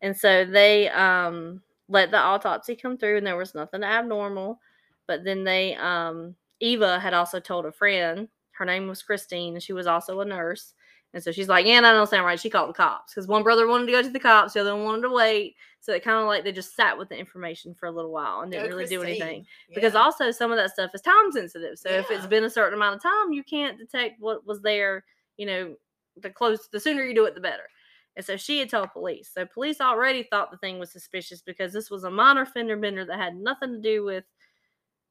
And 0.00 0.16
so 0.16 0.44
they 0.44 0.88
um 0.90 1.62
let 1.88 2.10
the 2.10 2.18
autopsy 2.18 2.76
come 2.76 2.98
through 2.98 3.18
and 3.18 3.26
there 3.26 3.36
was 3.36 3.54
nothing 3.54 3.82
abnormal. 3.82 4.58
But 5.06 5.24
then 5.24 5.44
they 5.44 5.74
um 5.76 6.34
Eva 6.60 6.98
had 6.98 7.14
also 7.14 7.38
told 7.40 7.66
a 7.66 7.72
friend, 7.72 8.28
her 8.52 8.64
name 8.64 8.88
was 8.88 9.02
Christine, 9.02 9.54
and 9.54 9.62
she 9.62 9.72
was 9.72 9.86
also 9.86 10.20
a 10.20 10.24
nurse. 10.24 10.74
And 11.14 11.22
so 11.22 11.32
she's 11.32 11.48
like, 11.48 11.64
yeah, 11.64 11.80
that 11.80 11.92
don't 11.92 12.08
sound 12.08 12.26
right. 12.26 12.38
She 12.38 12.50
called 12.50 12.68
the 12.68 12.74
cops 12.74 13.14
because 13.14 13.26
one 13.26 13.42
brother 13.42 13.66
wanted 13.66 13.86
to 13.86 13.92
go 13.92 14.02
to 14.02 14.10
the 14.10 14.20
cops, 14.20 14.52
the 14.52 14.60
other 14.60 14.74
one 14.74 14.84
wanted 14.84 15.02
to 15.02 15.10
wait. 15.10 15.56
So 15.80 15.92
it 15.92 16.04
kind 16.04 16.18
of 16.18 16.26
like 16.26 16.44
they 16.44 16.52
just 16.52 16.76
sat 16.76 16.98
with 16.98 17.08
the 17.08 17.16
information 17.16 17.72
for 17.72 17.86
a 17.86 17.90
little 17.90 18.10
while 18.12 18.40
and 18.40 18.52
didn't 18.52 18.68
Go 18.68 18.76
really 18.76 18.88
do 18.88 19.00
Christine. 19.00 19.22
anything. 19.22 19.46
Because 19.74 19.94
also 19.94 20.30
some 20.30 20.50
of 20.50 20.58
that 20.58 20.72
stuff 20.72 20.90
is 20.92 21.00
time 21.00 21.32
sensitive. 21.32 21.78
So 21.78 21.88
if 21.88 22.10
it's 22.10 22.26
been 22.26 22.44
a 22.44 22.50
certain 22.50 22.74
amount 22.74 22.96
of 22.96 23.02
time, 23.02 23.32
you 23.32 23.42
can't 23.42 23.78
detect 23.78 24.20
what 24.20 24.46
was 24.46 24.60
there. 24.60 25.04
You 25.38 25.46
know, 25.46 25.74
the 26.22 26.30
close, 26.30 26.68
the 26.72 26.80
sooner 26.80 27.04
you 27.04 27.14
do 27.14 27.24
it, 27.24 27.34
the 27.34 27.40
better. 27.40 27.68
And 28.16 28.24
so 28.24 28.36
she 28.36 28.58
had 28.58 28.68
told 28.68 28.92
police. 28.92 29.30
So 29.32 29.46
police 29.46 29.80
already 29.80 30.24
thought 30.24 30.50
the 30.50 30.56
thing 30.58 30.78
was 30.78 30.90
suspicious 30.90 31.40
because 31.40 31.72
this 31.72 31.90
was 31.90 32.04
a 32.04 32.10
minor 32.10 32.44
fender 32.44 32.76
bender 32.76 33.04
that 33.04 33.18
had 33.18 33.36
nothing 33.36 33.72
to 33.72 33.80
do 33.80 34.04
with 34.04 34.24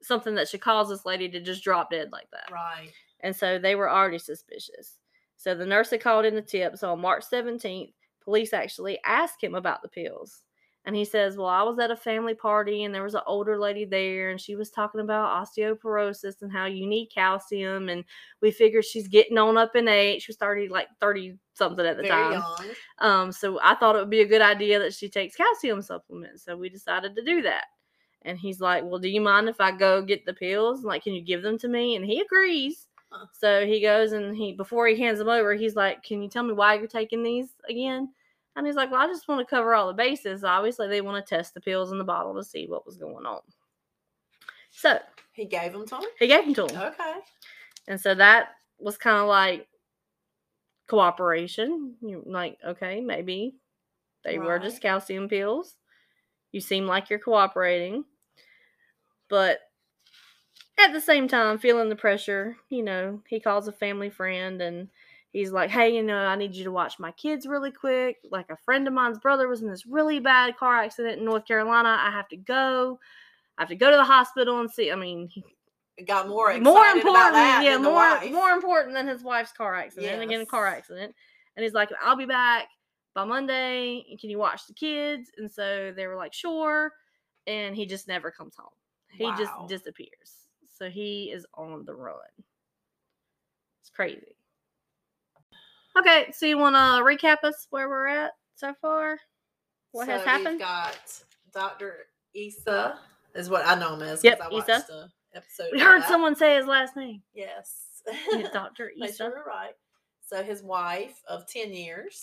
something 0.01 0.35
that 0.35 0.49
should 0.49 0.61
cause 0.61 0.89
this 0.89 1.05
lady 1.05 1.29
to 1.29 1.39
just 1.39 1.63
drop 1.63 1.91
dead 1.91 2.11
like 2.11 2.29
that. 2.31 2.51
right. 2.51 2.91
And 3.21 3.35
so 3.35 3.57
they 3.57 3.75
were 3.75 3.89
already 3.89 4.19
suspicious. 4.19 4.97
So 5.37 5.55
the 5.55 5.65
nurse 5.65 5.89
had 5.91 6.01
called 6.01 6.25
in 6.25 6.35
the 6.35 6.41
tip. 6.41 6.77
So 6.77 6.91
on 6.91 6.99
March 7.01 7.23
17th, 7.31 7.93
police 8.23 8.53
actually 8.53 8.99
asked 9.05 9.43
him 9.43 9.55
about 9.55 9.81
the 9.81 9.87
pills. 9.87 10.43
And 10.87 10.95
he 10.95 11.03
says, 11.03 11.35
Well, 11.35 11.47
I 11.47 11.63
was 11.63 11.79
at 11.79 11.91
a 11.91 11.97
family 11.97 12.33
party 12.33 12.85
and 12.85 12.95
there 12.95 13.03
was 13.03 13.13
an 13.13 13.21
older 13.27 13.59
lady 13.59 13.83
there 13.83 14.29
and 14.29 14.39
she 14.39 14.55
was 14.55 14.71
talking 14.71 15.01
about 15.01 15.45
osteoporosis 15.45 16.41
and 16.41 16.49
how 16.49 16.65
you 16.65 16.87
need 16.87 17.07
calcium. 17.07 17.89
And 17.89 18.05
we 18.41 18.51
figured 18.51 18.85
she's 18.85 19.09
getting 19.09 19.37
on 19.37 19.57
up 19.57 19.75
in 19.75 19.89
age. 19.89 20.23
She 20.23 20.29
was 20.29 20.37
30, 20.37 20.69
like 20.69 20.87
30 21.01 21.37
something 21.55 21.85
at 21.85 21.97
the 21.97 22.03
Very 22.03 22.13
time. 22.13 22.31
young. 22.31 22.69
Um, 22.99 23.31
so 23.33 23.59
I 23.61 23.75
thought 23.75 23.97
it 23.97 23.99
would 23.99 24.09
be 24.09 24.21
a 24.21 24.25
good 24.27 24.41
idea 24.41 24.79
that 24.79 24.93
she 24.93 25.09
takes 25.09 25.35
calcium 25.35 25.81
supplements. 25.81 26.45
So 26.45 26.55
we 26.55 26.69
decided 26.69 27.17
to 27.17 27.21
do 27.21 27.41
that. 27.41 27.65
And 28.21 28.39
he's 28.39 28.61
like, 28.61 28.85
Well, 28.85 28.99
do 28.99 29.09
you 29.09 29.19
mind 29.19 29.49
if 29.49 29.59
I 29.59 29.73
go 29.73 30.01
get 30.01 30.25
the 30.25 30.33
pills? 30.33 30.85
Like, 30.85 31.03
can 31.03 31.13
you 31.13 31.21
give 31.21 31.41
them 31.41 31.57
to 31.59 31.67
me? 31.67 31.97
And 31.97 32.05
he 32.05 32.21
agrees. 32.21 32.87
Huh. 33.09 33.25
So 33.33 33.65
he 33.65 33.81
goes 33.81 34.13
and 34.13 34.37
he 34.37 34.53
before 34.53 34.87
he 34.87 34.97
hands 34.97 35.19
them 35.19 35.27
over, 35.27 35.53
he's 35.53 35.75
like, 35.75 36.01
Can 36.01 36.21
you 36.23 36.29
tell 36.29 36.43
me 36.43 36.53
why 36.53 36.75
you're 36.75 36.87
taking 36.87 37.23
these 37.23 37.49
again? 37.69 38.07
And 38.57 38.65
he's 38.65 38.75
like, 38.75 38.91
Well, 38.91 38.99
I 39.01 39.07
just 39.07 39.27
want 39.27 39.39
to 39.39 39.49
cover 39.55 39.73
all 39.75 39.87
the 39.87 39.93
bases. 39.93 40.43
Obviously, 40.43 40.87
they 40.89 40.99
want 41.01 41.23
to 41.25 41.35
test 41.35 41.53
the 41.53 41.61
pills 41.61 41.91
in 41.91 41.97
the 41.99 42.03
bottle 42.03 42.35
to 42.35 42.43
see 42.43 42.65
what 42.67 42.85
was 42.85 42.97
going 42.97 43.25
on. 43.25 43.41
So 44.71 44.99
He 45.31 45.45
gave 45.45 45.71
them 45.71 45.85
to 45.87 45.95
him. 45.95 46.03
he 46.19 46.27
gave 46.27 46.43
them 46.43 46.53
to 46.55 46.73
him. 46.73 46.81
Okay. 46.93 47.13
And 47.87 48.01
so 48.01 48.15
that 48.15 48.49
was 48.79 48.97
kind 48.97 49.17
of 49.17 49.27
like 49.27 49.67
cooperation. 50.87 51.95
You're 52.01 52.21
like, 52.25 52.57
okay, 52.65 52.99
maybe 52.99 53.55
they 54.25 54.39
were 54.39 54.59
just 54.59 54.81
calcium 54.81 55.29
pills. 55.29 55.75
You 56.51 56.59
seem 56.59 56.85
like 56.85 57.09
you're 57.09 57.19
cooperating. 57.19 58.05
But 59.29 59.59
at 60.79 60.93
the 60.93 61.01
same 61.01 61.27
time, 61.27 61.57
feeling 61.59 61.89
the 61.89 61.95
pressure, 61.95 62.57
you 62.69 62.83
know, 62.83 63.21
he 63.27 63.39
calls 63.39 63.67
a 63.67 63.71
family 63.71 64.09
friend 64.09 64.61
and 64.61 64.89
he's 65.37 65.51
like, 65.51 65.69
Hey, 65.69 65.95
you 65.95 66.03
know, 66.03 66.17
I 66.17 66.35
need 66.35 66.55
you 66.55 66.63
to 66.65 66.71
watch 66.71 66.99
my 66.99 67.11
kids 67.11 67.47
really 67.47 67.71
quick. 67.71 68.17
Like 68.31 68.49
a 68.49 68.57
friend 68.57 68.87
of 68.87 68.93
mine's 68.93 69.19
brother 69.19 69.47
was 69.47 69.61
in 69.61 69.69
this 69.69 69.85
really 69.85 70.19
bad 70.19 70.57
car 70.57 70.77
accident 70.83 71.19
in 71.19 71.25
North 71.25 71.45
Carolina. 71.45 71.89
I 71.99 72.11
have 72.11 72.27
to 72.29 72.37
go. 72.37 72.99
I 73.57 73.61
have 73.63 73.69
to 73.69 73.75
go 73.75 73.91
to 73.91 73.97
the 73.97 74.03
hospital 74.03 74.59
and 74.59 74.69
see. 74.69 74.91
I 74.91 74.95
mean, 74.95 75.27
he 75.27 75.43
It 75.97 76.05
got 76.07 76.27
more 76.27 76.53
more 76.59 76.85
important, 76.87 77.61
yeah, 77.61 77.77
more 77.77 77.93
wife. 77.93 78.31
more 78.31 78.49
important 78.51 78.93
than 78.93 79.07
his 79.07 79.23
wife's 79.23 79.51
car 79.51 79.75
accident. 79.75 80.21
Again, 80.21 80.41
a 80.41 80.45
car 80.45 80.67
accident, 80.67 81.15
and 81.55 81.63
he's 81.63 81.73
like, 81.73 81.91
"I'll 82.01 82.15
be 82.15 82.25
back 82.25 82.67
by 83.15 83.23
Monday. 83.23 84.15
Can 84.19 84.29
you 84.29 84.37
watch 84.37 84.67
the 84.67 84.73
kids?" 84.73 85.31
And 85.37 85.51
so 85.51 85.91
they 85.91 86.05
were 86.07 86.15
like, 86.15 86.33
"Sure," 86.33 86.93
and 87.47 87.75
he 87.75 87.85
just 87.85 88.07
never 88.07 88.29
comes 88.31 88.55
home. 88.55 88.69
He 89.09 89.25
Wow. 89.25 89.37
just 89.37 89.67
disappears. 89.67 90.47
So 90.71 90.89
he 90.89 91.31
is 91.31 91.47
on 91.55 91.85
the 91.85 91.95
run. 91.95 92.17
It's 93.81 93.89
crazy. 93.89 94.36
Okay, 95.99 96.31
so 96.31 96.45
you 96.45 96.57
want 96.57 96.75
to 96.75 96.79
recap 97.03 97.43
us 97.43 97.67
where 97.69 97.89
we're 97.89 98.07
at 98.07 98.31
so 98.55 98.73
far? 98.81 99.17
What 99.91 100.07
has 100.07 100.23
happened? 100.23 100.57
We've 100.57 100.59
got 100.59 100.97
Dr. 101.53 102.05
Issa, 102.35 102.99
is 103.35 103.49
what 103.49 103.65
I 103.65 103.75
know 103.75 103.95
him 103.95 104.01
as. 104.03 104.23
Yep, 104.23 104.39
I 104.43 104.47
watched 104.49 104.69
Issa. 104.69 104.85
the 104.87 105.09
episode. 105.37 105.69
We 105.71 105.79
heard 105.79 106.01
that. 106.01 106.07
someone 106.09 106.35
say 106.35 106.55
his 106.55 106.67
last 106.67 106.95
name. 106.95 107.21
Yes. 107.33 108.01
Yeah, 108.31 108.47
Dr. 108.53 108.91
Make 108.97 109.15
sure 109.15 109.27
Issa 109.27 109.33
we're 109.35 109.45
right. 109.45 109.73
So 110.25 110.43
his 110.43 110.61
wife 110.61 111.21
of 111.29 111.47
10 111.47 111.73
years, 111.73 112.21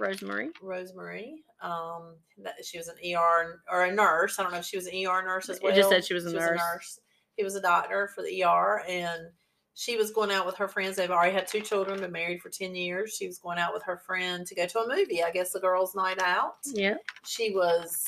Rosemarie. 0.00 0.50
Rosemarie, 0.62 1.34
um, 1.62 2.16
that 2.42 2.64
she 2.64 2.78
was 2.78 2.88
an 2.88 2.96
ER 3.16 3.60
or 3.70 3.84
a 3.84 3.92
nurse. 3.94 4.38
I 4.38 4.42
don't 4.42 4.52
know 4.52 4.58
if 4.58 4.64
she 4.64 4.76
was 4.76 4.86
an 4.88 4.94
ER 4.94 5.22
nurse 5.24 5.48
as 5.48 5.58
It 5.58 5.62
well. 5.62 5.74
just 5.76 5.88
said 5.88 6.04
she 6.04 6.14
was 6.14 6.26
a 6.26 6.32
nurse. 6.32 6.98
He 7.36 7.44
was 7.44 7.54
a 7.54 7.60
doctor 7.60 8.10
for 8.14 8.22
the 8.22 8.42
ER, 8.44 8.82
and 8.88 9.28
she 9.74 9.96
was 9.96 10.10
going 10.12 10.30
out 10.30 10.46
with 10.46 10.56
her 10.56 10.68
friends. 10.68 10.96
They've 10.96 11.10
already 11.10 11.34
had 11.34 11.48
two 11.48 11.60
children, 11.60 12.00
been 12.00 12.12
married 12.12 12.40
for 12.40 12.48
10 12.48 12.74
years. 12.74 13.14
She 13.16 13.26
was 13.26 13.38
going 13.38 13.58
out 13.58 13.74
with 13.74 13.82
her 13.84 13.96
friend 13.96 14.46
to 14.46 14.54
go 14.54 14.66
to 14.66 14.78
a 14.80 14.88
movie, 14.96 15.22
I 15.22 15.30
guess 15.30 15.52
the 15.52 15.60
girls' 15.60 15.94
night 15.94 16.20
out. 16.20 16.56
Yeah. 16.66 16.94
She 17.26 17.50
was 17.52 18.04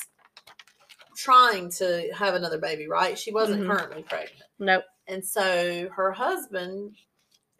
trying 1.15 1.69
to 1.71 2.09
have 2.15 2.35
another 2.35 2.57
baby, 2.59 2.87
right? 2.87 3.17
She 3.17 3.31
wasn't 3.31 3.63
Mhm. 3.63 3.67
currently 3.75 4.03
pregnant. 4.03 4.43
Nope. 4.59 4.83
And 5.07 5.25
so 5.25 5.89
her 5.89 6.11
husband, 6.11 6.95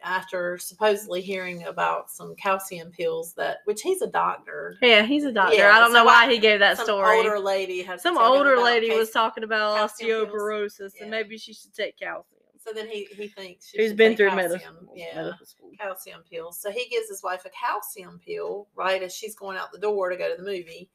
after 0.04 0.58
supposedly 0.60 1.22
hearing 1.22 1.64
about 1.66 2.12
some 2.12 2.36
calcium 2.36 2.92
pills 2.92 3.34
that, 3.34 3.58
which 3.66 3.82
he's 3.82 4.02
a 4.04 4.08
doctor, 4.08 4.78
Yeah, 4.82 5.02
he's 5.04 5.24
a 5.26 5.32
doctor. 5.32 5.56
Yeah, 5.56 5.76
I 5.76 5.80
don't 5.80 5.92
know 5.92 6.06
why 6.06 6.32
he 6.32 6.38
gave 6.38 6.60
that 6.60 6.78
some 6.78 6.86
story. 6.86 7.18
older 7.18 7.40
lady 7.40 7.82
had 7.82 8.00
Some 8.00 8.18
older 8.18 8.60
lady 8.60 8.92
was 8.96 9.10
talking 9.10 9.44
about 9.44 9.90
osteoporosis 9.90 10.92
Yeah. 10.96 11.02
and 11.04 11.12
maybe 11.12 11.38
she 11.38 11.54
should 11.54 11.74
take 11.74 11.98
calcium. 11.98 12.37
So 12.68 12.74
then 12.74 12.88
he 12.88 13.08
he 13.16 13.30
thinks 13.30 13.70
she 13.70 13.88
should 13.88 13.96
been 13.96 14.18
through 14.18 14.30
calcium. 14.30 14.52
medical, 14.52 14.94
yeah, 14.94 15.16
medical 15.16 15.46
school. 15.46 15.72
calcium 15.80 16.22
pills. 16.30 16.60
So 16.60 16.70
he 16.70 16.90
gives 16.90 17.08
his 17.08 17.24
wife 17.24 17.46
a 17.46 17.50
calcium 17.50 18.20
pill 18.20 18.68
right 18.76 19.02
as 19.02 19.16
she's 19.16 19.36
going 19.36 19.58
out 19.58 19.72
the 19.72 19.80
door 19.80 20.10
to 20.10 20.18
go 20.18 20.30
to 20.30 20.36
the 20.36 20.50
movie. 20.50 20.90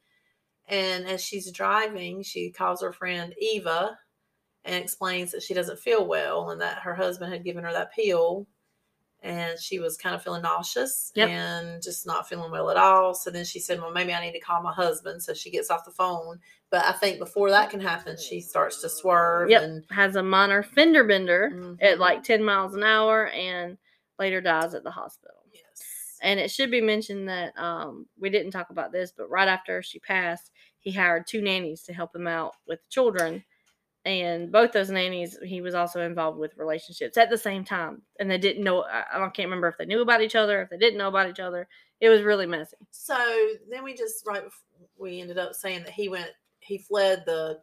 And 0.68 1.06
as 1.06 1.24
she's 1.24 1.50
driving, 1.50 2.22
she 2.22 2.50
calls 2.50 2.82
her 2.82 2.92
friend 2.92 3.34
Eva 3.40 3.98
and 4.64 4.76
explains 4.76 5.32
that 5.32 5.42
she 5.42 5.54
doesn't 5.54 5.78
feel 5.78 6.06
well 6.06 6.50
and 6.50 6.60
that 6.60 6.78
her 6.78 6.94
husband 6.94 7.32
had 7.32 7.44
given 7.44 7.64
her 7.64 7.72
that 7.72 7.94
pill 7.94 8.46
and 9.22 9.58
she 9.58 9.78
was 9.78 9.96
kind 9.96 10.14
of 10.14 10.22
feeling 10.22 10.42
nauseous 10.42 11.12
Yep. 11.14 11.28
and 11.28 11.82
just 11.82 12.06
not 12.06 12.28
feeling 12.28 12.50
well 12.50 12.70
at 12.70 12.76
all. 12.76 13.14
So 13.14 13.30
then 13.30 13.44
she 13.44 13.60
said, 13.60 13.80
Well, 13.80 13.92
maybe 13.92 14.12
I 14.12 14.20
need 14.20 14.32
to 14.32 14.40
call 14.40 14.62
my 14.62 14.72
husband. 14.72 15.22
So 15.22 15.32
she 15.34 15.50
gets 15.50 15.70
off 15.70 15.84
the 15.84 15.90
phone. 15.92 16.40
But 16.70 16.84
I 16.84 16.92
think 16.92 17.18
before 17.18 17.50
that 17.50 17.70
can 17.70 17.80
happen, 17.80 18.16
she 18.16 18.40
starts 18.40 18.80
to 18.80 18.88
swerve 18.88 19.48
Yep. 19.50 19.62
and 19.62 19.84
Has 19.90 20.16
a 20.16 20.22
minor 20.22 20.62
fender 20.62 21.04
bender 21.04 21.76
at 21.80 21.96
Mhm. 21.96 21.98
like 21.98 22.22
10 22.24 22.42
miles 22.42 22.74
an 22.74 22.82
hour 22.82 23.28
and 23.28 23.78
later 24.18 24.40
dies 24.40 24.74
at 24.74 24.82
the 24.84 24.90
hospital. 24.90 25.36
yes. 25.52 26.18
And 26.22 26.38
it 26.40 26.50
should 26.50 26.70
be 26.70 26.80
mentioned 26.80 27.28
that 27.28 27.56
um, 27.58 28.06
we 28.18 28.30
didn't 28.30 28.52
talk 28.52 28.70
about 28.70 28.92
this, 28.92 29.12
but 29.16 29.28
right 29.30 29.48
after 29.48 29.82
she 29.82 29.98
passed, 29.98 30.50
he 30.78 30.90
hired 30.92 31.26
two 31.26 31.42
nannies 31.42 31.82
to 31.84 31.92
help 31.92 32.14
him 32.14 32.26
out 32.26 32.54
with 32.66 32.80
the 32.80 32.88
children. 32.90 33.44
And 34.04 34.50
both 34.50 34.72
those 34.72 34.90
nannies, 34.90 35.38
he 35.44 35.60
was 35.60 35.74
also 35.74 36.00
involved 36.00 36.38
with 36.38 36.56
relationships 36.56 37.16
at 37.16 37.30
the 37.30 37.38
same 37.38 37.64
time. 37.64 38.02
And 38.18 38.28
they 38.28 38.38
didn't 38.38 38.64
know, 38.64 38.82
I, 38.82 39.04
I 39.14 39.28
can't 39.28 39.46
remember 39.46 39.68
if 39.68 39.78
they 39.78 39.86
knew 39.86 40.02
about 40.02 40.22
each 40.22 40.34
other, 40.34 40.62
if 40.62 40.70
they 40.70 40.76
didn't 40.78 40.98
know 40.98 41.08
about 41.08 41.30
each 41.30 41.38
other. 41.38 41.68
It 42.00 42.08
was 42.08 42.22
really 42.22 42.46
messy. 42.46 42.76
So 42.90 43.16
then 43.70 43.84
we 43.84 43.94
just 43.94 44.26
right 44.26 44.42
we 44.98 45.20
ended 45.20 45.38
up 45.38 45.54
saying 45.54 45.84
that 45.84 45.92
he 45.92 46.08
went 46.08 46.30
he 46.58 46.78
fled 46.78 47.22
the 47.26 47.60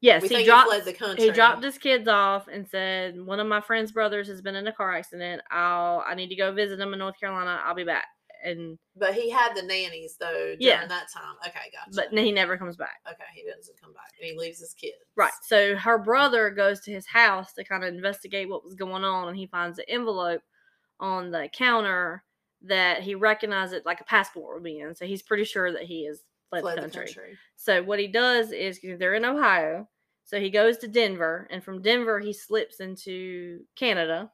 Yes, 0.00 0.22
we 0.22 0.28
he 0.28 0.34
think 0.34 0.48
dropped 0.48 0.72
he 0.72 0.80
fled 0.80 0.84
the 0.84 0.92
country. 0.92 1.24
he 1.24 1.30
dropped 1.30 1.64
his 1.64 1.78
kids 1.78 2.06
off 2.08 2.48
and 2.48 2.68
said, 2.68 3.18
"One 3.18 3.40
of 3.40 3.46
my 3.46 3.60
friend's 3.60 3.92
brothers 3.92 4.28
has 4.28 4.42
been 4.42 4.56
in 4.56 4.66
a 4.66 4.72
car 4.72 4.94
accident. 4.94 5.40
I'll 5.50 6.04
I 6.06 6.14
need 6.14 6.28
to 6.28 6.36
go 6.36 6.52
visit 6.52 6.78
him 6.80 6.92
in 6.92 6.98
North 6.98 7.18
Carolina. 7.18 7.60
I'll 7.64 7.74
be 7.74 7.84
back." 7.84 8.06
And 8.44 8.78
but 8.94 9.14
he 9.14 9.30
had 9.30 9.54
the 9.54 9.62
nannies 9.62 10.16
though 10.18 10.32
during 10.56 10.60
Yeah. 10.60 10.86
that 10.86 11.06
time. 11.12 11.34
Okay, 11.46 11.70
gotcha. 11.72 11.90
but 12.10 12.18
he 12.18 12.32
never 12.32 12.56
comes 12.56 12.76
back. 12.76 13.00
okay, 13.10 13.24
he 13.34 13.44
doesn't 13.50 13.80
come 13.80 13.92
back. 13.92 14.12
He 14.20 14.36
leaves 14.36 14.60
his 14.60 14.74
kids. 14.74 14.94
Right. 15.16 15.32
So 15.42 15.74
her 15.76 15.98
brother 15.98 16.50
goes 16.50 16.80
to 16.82 16.92
his 16.92 17.06
house 17.06 17.52
to 17.54 17.64
kind 17.64 17.84
of 17.84 17.92
investigate 17.94 18.48
what 18.48 18.64
was 18.64 18.74
going 18.74 19.04
on, 19.04 19.28
and 19.28 19.36
he 19.36 19.46
finds 19.46 19.78
an 19.78 19.84
envelope 19.88 20.42
on 21.00 21.30
the 21.30 21.48
counter 21.52 22.22
that 22.62 23.02
he 23.02 23.14
recognizes 23.14 23.82
like 23.84 24.00
a 24.00 24.04
passport 24.04 24.54
would 24.54 24.62
be 24.64 24.80
in. 24.80 24.94
So 24.94 25.04
he's 25.06 25.22
pretty 25.22 25.44
sure 25.44 25.72
that 25.72 25.82
he 25.82 26.06
has 26.06 26.22
fled, 26.48 26.62
Fled 26.62 26.76
the 26.78 26.82
country. 26.82 27.04
country. 27.06 27.38
So 27.56 27.82
what 27.82 27.98
he 27.98 28.06
does 28.08 28.50
is 28.52 28.80
they're 28.82 29.14
in 29.14 29.24
Ohio. 29.24 29.88
So 30.24 30.40
he 30.40 30.50
goes 30.50 30.78
to 30.78 30.88
Denver, 30.88 31.46
and 31.50 31.62
from 31.62 31.82
Denver 31.82 32.18
he 32.18 32.32
slips 32.32 32.80
into 32.80 33.60
Canada, 33.76 34.30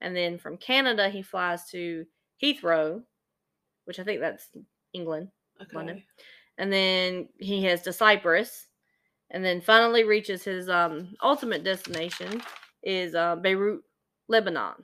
and 0.00 0.14
then 0.14 0.38
from 0.38 0.56
Canada 0.58 1.08
he 1.08 1.22
flies 1.22 1.68
to 1.70 2.04
Heathrow, 2.42 3.02
which 3.84 3.98
I 3.98 4.04
think 4.04 4.20
that's 4.20 4.48
England, 4.92 5.28
Okay. 5.62 5.76
London. 5.76 6.02
and 6.58 6.72
then 6.72 7.28
he 7.38 7.62
heads 7.62 7.82
to 7.82 7.92
Cyprus, 7.92 8.66
and 9.30 9.44
then 9.44 9.60
finally 9.60 10.04
reaches 10.04 10.44
his 10.44 10.68
um, 10.68 11.14
ultimate 11.22 11.64
destination 11.64 12.42
is 12.82 13.14
uh, 13.14 13.36
Beirut, 13.36 13.82
Lebanon. 14.28 14.74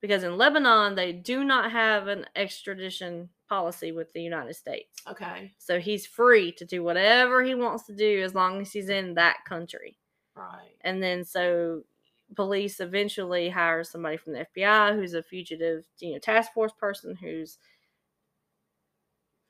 Because 0.00 0.22
in 0.22 0.38
Lebanon 0.38 0.94
they 0.94 1.12
do 1.12 1.42
not 1.44 1.72
have 1.72 2.06
an 2.06 2.24
extradition 2.36 3.28
policy 3.48 3.90
with 3.92 4.12
the 4.12 4.22
United 4.22 4.54
States. 4.54 5.00
Okay. 5.10 5.52
So 5.58 5.80
he's 5.80 6.06
free 6.06 6.52
to 6.52 6.64
do 6.64 6.82
whatever 6.84 7.42
he 7.42 7.54
wants 7.54 7.84
to 7.86 7.94
do 7.96 8.22
as 8.22 8.34
long 8.34 8.60
as 8.60 8.72
he's 8.72 8.90
in 8.90 9.14
that 9.14 9.38
country. 9.46 9.98
Right. 10.36 10.76
And 10.82 11.02
then 11.02 11.24
so 11.24 11.82
police 12.36 12.80
eventually 12.80 13.48
hire 13.48 13.82
somebody 13.84 14.16
from 14.16 14.34
the 14.34 14.46
FBI 14.56 14.94
who's 14.94 15.14
a 15.14 15.22
fugitive, 15.22 15.84
you 15.98 16.12
know, 16.12 16.18
task 16.18 16.52
force 16.52 16.72
person 16.78 17.16
who's 17.16 17.58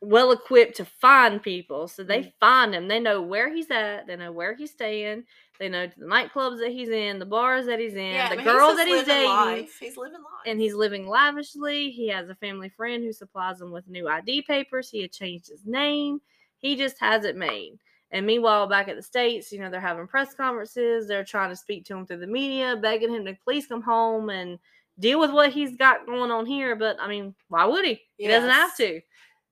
well 0.01 0.31
equipped 0.31 0.77
to 0.77 0.85
find 0.85 1.43
people. 1.43 1.89
So 1.89 2.05
they 2.05 2.21
Mm. 2.23 2.33
find 2.39 2.75
him. 2.75 2.87
They 2.87 3.01
know 3.01 3.21
where 3.21 3.53
he's 3.53 3.69
at. 3.73 4.07
They 4.07 4.15
know 4.15 4.31
where 4.31 4.55
he's 4.55 4.71
staying. 4.71 5.27
They 5.59 5.69
know 5.69 5.89
the 5.89 6.05
nightclubs 6.05 6.61
that 6.61 6.71
he's 6.71 6.89
in, 6.89 7.19
the 7.19 7.27
bars 7.27 7.67
that 7.67 7.81
he's 7.81 7.95
in, 7.95 8.15
I 8.15 8.29
the 8.29 8.37
mean, 8.37 8.45
he's 8.45 8.53
girl 8.55 8.69
just 8.69 8.77
that 8.79 8.87
he's 8.87 9.05
dating. 9.05 9.29
life. 9.29 9.77
He's 9.81 9.97
living 9.97 10.21
life. 10.23 10.47
And 10.47 10.61
he's 10.61 10.75
living 10.75 11.09
lavishly. 11.09 11.91
He 11.91 12.07
has 12.09 12.29
a 12.29 12.37
family 12.37 12.69
friend 12.69 13.03
who 13.03 13.13
supplies 13.13 13.61
him 13.61 13.73
with 13.73 13.89
new 13.89 14.07
ID 14.09 14.43
papers. 14.43 14.89
He 14.89 15.03
had 15.03 15.11
changed 15.11 15.49
his 15.49 15.67
name. 15.67 16.21
He 16.59 16.77
just 16.77 17.01
has 17.01 17.25
it 17.25 17.35
made. 17.35 17.81
And 18.11 18.27
meanwhile, 18.27 18.67
back 18.67 18.89
at 18.89 18.97
the 18.97 19.03
States, 19.03 19.53
you 19.53 19.61
know, 19.61 19.71
they're 19.71 19.81
having 19.81 20.07
press 20.07 20.35
conferences. 20.35 21.07
They're 21.07 21.25
trying 21.25 21.51
to 21.51 21.57
speak 21.57 21.85
to 21.87 21.95
him 21.97 22.07
through 22.07 22.19
the 22.19 22.27
media, 22.27 22.77
begging 22.77 23.13
him 23.13 23.25
to 23.27 23.35
please 23.45 23.67
come 23.67 23.83
home 23.83 24.31
and 24.31 24.59
deal 24.99 25.21
with 25.21 25.31
what 25.31 25.53
he's 25.53 25.77
got 25.77 26.07
going 26.07 26.31
on 26.31 26.47
here. 26.47 26.75
But 26.75 26.97
I 27.01 27.09
mean, 27.09 27.35
why 27.49 27.67
would 27.67 27.85
he? 27.85 28.01
He 28.17 28.29
doesn't 28.29 28.49
have 28.51 28.77
to. 28.79 29.01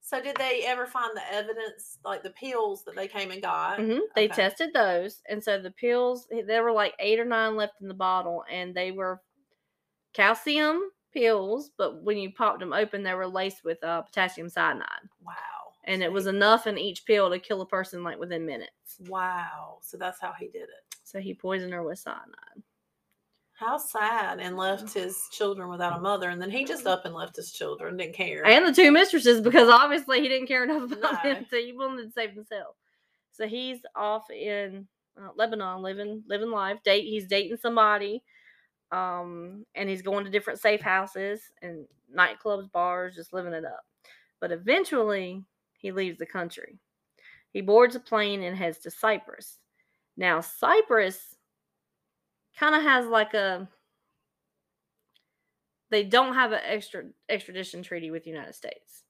So 0.01 0.23
did 0.23 0.37
they 0.37 0.63
ever 0.65 0.87
find 0.87 1.11
the 1.17 1.35
evidence, 1.35 1.99
like 2.05 2.23
the 2.23 2.31
pills 2.31 2.85
that 2.85 2.95
they 2.95 3.09
came 3.09 3.33
and 3.33 3.43
got? 3.43 3.81
hmm 3.81 3.99
They 4.15 4.27
Okay. 4.27 4.35
tested 4.35 4.73
those, 4.73 5.21
and 5.29 5.43
so 5.43 5.61
the 5.61 5.73
pills 5.73 6.29
there 6.47 6.63
were 6.63 6.73
like 6.73 6.95
eight 7.01 7.19
or 7.19 7.25
nine 7.25 7.57
left 7.57 7.81
in 7.81 7.89
the 7.89 7.95
bottle, 7.95 8.45
and 8.49 8.73
they 8.73 8.93
were 8.93 9.21
calcium 10.15 10.91
pills. 11.13 11.71
But 11.77 12.03
when 12.05 12.19
you 12.19 12.33
popped 12.33 12.61
them 12.61 12.73
open, 12.73 13.03
they 13.03 13.15
were 13.15 13.27
laced 13.27 13.65
with 13.65 13.83
uh, 13.83 14.03
potassium 14.03 14.49
cyanide. 14.49 15.09
And 15.87 16.03
it 16.03 16.13
was 16.13 16.27
enough 16.27 16.67
in 16.67 16.79
each 16.79 17.05
pill 17.05 17.31
to 17.31 17.39
kill 17.39 17.61
a 17.63 17.67
person 17.67 18.03
like 18.03 18.19
within 18.19 18.45
minutes. 18.45 18.71
Wow. 19.09 19.79
So 19.83 19.97
that's 19.97 20.21
how 20.21 20.33
he 20.39 20.47
did 20.49 20.63
it. 20.65 20.97
So 21.05 21.21
he 21.21 21.35
poisoned 21.35 21.73
her 21.73 21.83
with 21.83 21.99
cyanide. 21.99 22.63
How 23.53 23.79
sad, 23.79 24.39
and 24.39 24.57
left 24.59 24.93
his 24.93 25.19
children 25.33 25.71
without 25.71 25.97
a 25.97 26.01
mother, 26.03 26.29
and 26.29 26.43
then 26.43 26.51
he 26.51 26.67
just 26.67 26.87
up 26.87 27.07
and 27.07 27.15
left 27.15 27.37
his 27.37 27.53
children, 27.53 27.97
didn't 27.97 28.15
care. 28.15 28.45
and 28.45 28.67
the 28.67 28.73
two 28.73 28.91
mistresses 28.93 29.41
because 29.41 29.71
obviously 29.71 30.21
he 30.21 30.29
didn't 30.29 30.47
care 30.47 30.65
enough 30.65 30.93
about 30.93 31.25
No. 31.25 31.33
them, 31.33 31.47
so 31.49 31.57
he 31.57 31.73
wanted 31.73 32.03
to 32.05 32.11
save 32.13 32.33
himself. 32.33 32.77
So 33.33 33.47
he's 33.49 33.79
off 33.95 34.29
in 34.31 34.87
uh, 35.19 35.29
Lebanon, 35.37 35.81
living 35.81 36.23
living 36.29 36.51
life. 36.51 36.79
Date 36.85 37.05
he's 37.07 37.27
dating 37.27 37.57
somebody, 37.57 38.23
um, 38.93 39.65
and 39.75 39.89
he's 39.89 40.03
going 40.03 40.27
to 40.27 40.31
different 40.31 40.61
safe 40.61 40.83
houses 40.83 41.41
and 41.63 41.87
nightclubs, 42.15 42.71
bars, 42.73 43.15
just 43.15 43.33
living 43.33 43.55
it 43.55 43.65
up. 43.65 43.87
But 44.39 44.53
eventually, 44.53 45.43
he 45.79 45.93
leaves 45.93 46.19
the 46.19 46.27
country. 46.27 46.79
He 47.53 47.61
boards 47.61 47.97
a 47.97 48.01
plane 48.01 48.43
and 48.43 48.57
heads 48.57 48.79
to 48.79 48.91
Cyprus. 48.91 49.59
Now, 50.17 50.41
Cyprus 50.41 51.37
kind 52.59 52.75
of 52.75 52.83
has 52.83 53.07
like 53.07 53.35
a 53.35 53.69
they 55.91 56.03
don't 56.05 56.35
have 56.35 56.53
an 56.53 56.61
extra 56.65 57.05
extradition 57.29 57.83
treaty 57.83 58.11
with 58.11 58.25
the 58.25 58.31
United 58.31 58.55
States 58.55 59.05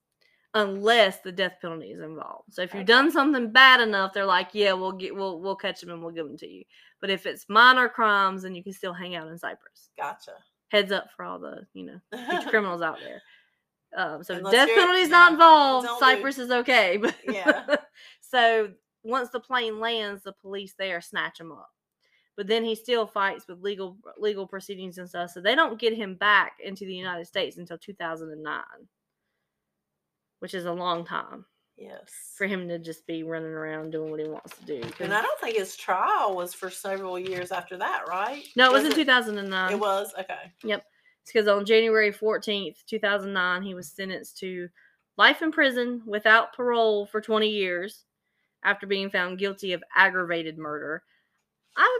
unless 0.54 1.20
the 1.20 1.32
death 1.32 1.54
penalty 1.60 1.88
is 1.90 2.00
involved. 2.00 2.54
So 2.54 2.62
if 2.62 2.72
you've 2.74 2.86
done 2.86 3.10
something 3.10 3.50
bad 3.50 3.80
enough, 3.80 4.12
they're 4.12 4.24
like, 4.24 4.48
"Yeah, 4.52 4.72
we'll 4.72 4.92
get 4.92 5.14
we'll 5.14 5.40
we'll 5.40 5.56
catch 5.56 5.80
them 5.80 5.90
and 5.90 6.02
we'll 6.02 6.14
give 6.14 6.26
them 6.26 6.38
to 6.38 6.48
you." 6.48 6.64
But 7.00 7.10
if 7.10 7.26
it's 7.26 7.48
minor 7.48 7.88
crimes, 7.88 8.42
then 8.42 8.54
you 8.54 8.62
can 8.62 8.72
still 8.72 8.92
hang 8.92 9.14
out 9.14 9.28
in 9.28 9.38
Cyprus. 9.38 9.90
Gotcha. 9.98 10.32
Heads 10.68 10.92
up 10.92 11.08
for 11.16 11.24
all 11.24 11.38
the 11.38 11.66
you 11.74 11.84
know 11.84 12.42
criminals 12.48 12.82
out 12.82 12.98
there. 13.00 13.22
Um, 13.96 14.22
so 14.22 14.34
Unless 14.34 14.52
death 14.52 14.68
penalty 14.68 15.00
is 15.00 15.08
not 15.08 15.32
involved, 15.32 15.88
Cyprus 15.98 16.38
is 16.38 16.50
okay. 16.50 16.96
But 17.02 17.16
Yeah. 17.24 17.76
so 18.20 18.70
once 19.02 19.30
the 19.30 19.40
plane 19.40 19.80
lands, 19.80 20.22
the 20.22 20.32
police 20.32 20.74
there 20.78 21.00
snatch 21.00 21.40
him 21.40 21.50
up. 21.50 21.70
But 22.36 22.46
then 22.46 22.62
he 22.62 22.74
still 22.74 23.06
fights 23.06 23.48
with 23.48 23.62
legal 23.62 23.96
legal 24.18 24.46
proceedings 24.46 24.98
and 24.98 25.08
stuff. 25.08 25.30
So 25.30 25.40
they 25.40 25.54
don't 25.54 25.80
get 25.80 25.94
him 25.94 26.14
back 26.14 26.58
into 26.62 26.84
the 26.84 26.94
United 26.94 27.26
States 27.26 27.56
until 27.56 27.78
2009, 27.78 28.62
which 30.40 30.52
is 30.52 30.66
a 30.66 30.72
long 30.72 31.06
time 31.06 31.46
yes. 31.78 32.34
for 32.36 32.46
him 32.46 32.68
to 32.68 32.78
just 32.78 33.06
be 33.06 33.22
running 33.22 33.52
around 33.52 33.90
doing 33.90 34.10
what 34.10 34.20
he 34.20 34.28
wants 34.28 34.56
to 34.58 34.64
do. 34.64 34.82
And 35.00 35.14
I 35.14 35.22
don't 35.22 35.40
think 35.40 35.56
his 35.56 35.76
trial 35.76 36.34
was 36.34 36.52
for 36.52 36.70
several 36.70 37.18
years 37.18 37.52
after 37.52 37.76
that, 37.78 38.04
right? 38.08 38.44
no, 38.56 38.66
it 38.66 38.72
was 38.72 38.84
in 38.84 38.92
2009. 38.92 39.72
It 39.72 39.78
was 39.78 40.12
okay. 40.18 40.52
Because 41.26 41.48
on 41.48 41.64
January 41.64 42.12
14th, 42.12 42.84
2009, 42.86 43.62
he 43.62 43.74
was 43.74 43.88
sentenced 43.88 44.38
to 44.38 44.68
life 45.16 45.42
in 45.42 45.52
prison 45.52 46.02
without 46.06 46.54
parole 46.54 47.06
for 47.06 47.20
20 47.20 47.48
years 47.48 48.04
after 48.62 48.86
being 48.86 49.10
found 49.10 49.38
guilty 49.38 49.72
of 49.72 49.82
aggravated 49.94 50.58
murder. 50.58 51.02
I 51.76 51.98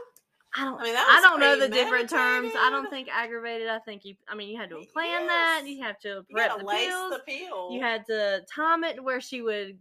I 0.55 0.63
don't 0.63 0.81
I 0.81 0.83
mean, 0.83 0.95
I, 0.95 1.19
don't 1.21 1.39
know 1.39 1.59
the 1.59 1.69
different 1.69 2.09
terms. 2.09 2.51
I 2.57 2.69
don't 2.71 2.89
think 2.89 3.09
aggravated. 3.11 3.67
I 3.67 3.79
think 3.79 4.03
you 4.05 4.15
I 4.27 4.35
mean 4.35 4.49
you 4.49 4.57
had 4.57 4.69
to 4.69 4.75
plan 4.75 4.87
planned 4.93 5.29
that. 5.29 5.63
You 5.65 5.83
have 5.83 5.99
to 5.99 6.25
prep 6.31 6.57
the 6.57 6.65
pills. 6.65 7.21
the. 7.25 7.69
You 7.71 7.81
had 7.81 8.05
to 8.07 8.41
time 8.53 8.83
it 8.83 9.03
where 9.03 9.21
she 9.21 9.41
would 9.41 9.77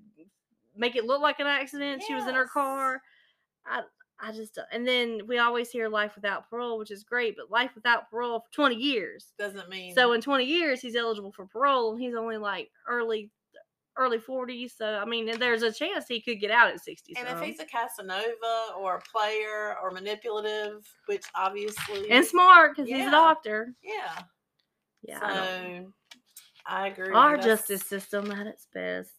make 0.77 0.97
it 0.97 1.07
look 1.07 1.23
like 1.23 1.41
an 1.41 1.47
accident. 1.47 2.03
She 2.07 2.15
was 2.15 2.27
in 2.27 2.35
her 2.35 2.47
car. 2.47 3.01
I 3.65 3.83
I 4.21 4.33
just 4.33 4.59
and 4.73 4.87
then 4.87 5.27
we 5.27 5.39
always 5.39 5.71
hear 5.71 5.89
life 5.89 6.15
without 6.15 6.49
parole, 6.49 6.79
which 6.79 6.91
is 6.91 7.05
great, 7.05 7.37
but 7.37 7.51
life 7.51 7.75
without 7.75 8.11
parole 8.11 8.41
for 8.41 8.51
20 8.53 8.75
years. 8.77 9.33
doesn't 9.39 9.69
mean 9.69 9.95
So 9.95 10.13
in 10.13 10.21
20 10.21 10.45
years, 10.45 10.81
he's 10.81 10.97
eligible 10.97 11.33
for 11.33 11.47
parole, 11.47 11.93
and 11.93 12.01
he's 12.01 12.15
only 12.15 12.39
like 12.39 12.71
early, 12.89 13.31
early 13.97 14.19
40s. 14.19 14.77
So 14.77 14.87
I 14.87 15.05
mean, 15.05 15.39
there's 15.39 15.63
a 15.63 15.73
chance 15.73 16.07
he 16.09 16.21
could 16.21 16.41
get 16.41 16.51
out 16.51 16.69
at 16.69 16.81
60. 16.83 17.15
And 17.17 17.29
if 17.29 17.41
he's 17.41 17.61
a 17.61 17.67
Casanova 17.67 18.73
or 18.79 18.97
a 18.97 19.01
player 19.01 19.77
or 19.83 19.91
manipulative, 19.91 20.87
which 21.07 21.25
obviously 21.35 22.11
and 22.11 22.25
smart 22.25 22.75
because 22.77 22.89
he's 22.89 23.07
a 23.07 23.11
doctor. 23.11 23.75
yeah, 23.83 24.23
Yeah, 25.03 25.21
so 25.21 25.93
I 26.67 26.85
I, 26.85 26.89
agree. 26.89 27.15
our 27.15 27.37
justice 27.37 27.83
system 27.83 28.31
at 28.31 28.47
its 28.47 28.67
best. 28.73 29.16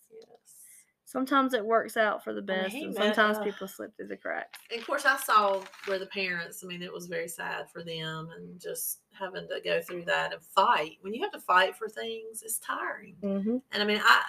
Sometimes 1.08 1.54
it 1.54 1.66
works 1.66 1.96
out 1.96 2.22
for 2.22 2.34
the 2.34 2.42
I 2.42 2.42
mean, 2.42 2.64
best, 2.64 2.76
and 2.76 2.94
sometimes 2.94 3.38
uh, 3.38 3.44
people 3.46 3.66
slip 3.66 3.96
through 3.96 4.10
the 4.10 4.18
cracks. 4.18 4.60
And 4.70 4.82
of 4.82 4.86
course, 4.86 5.06
I 5.06 5.16
saw 5.16 5.64
where 5.86 6.00
the 6.00 6.08
parents. 6.08 6.66
I 6.66 6.68
mean, 6.68 6.84
it 6.84 6.92
was 6.92 7.08
very 7.08 7.30
sad 7.30 7.70
for 7.72 7.82
them, 7.82 8.28
and 8.36 8.60
just 8.60 9.00
having 9.18 9.48
to 9.48 9.62
go 9.64 9.82
through 9.82 10.04
that 10.04 10.34
and 10.34 10.42
fight. 10.42 10.98
When 11.00 11.14
you 11.14 11.22
have 11.22 11.32
to 11.32 11.40
fight 11.40 11.78
for 11.78 11.88
things, 11.88 12.44
it's 12.44 12.60
tiring. 12.60 13.16
Mm-hmm. 13.24 13.58
And 13.72 13.84
I 13.84 13.86
mean, 13.86 14.02
I 14.04 14.22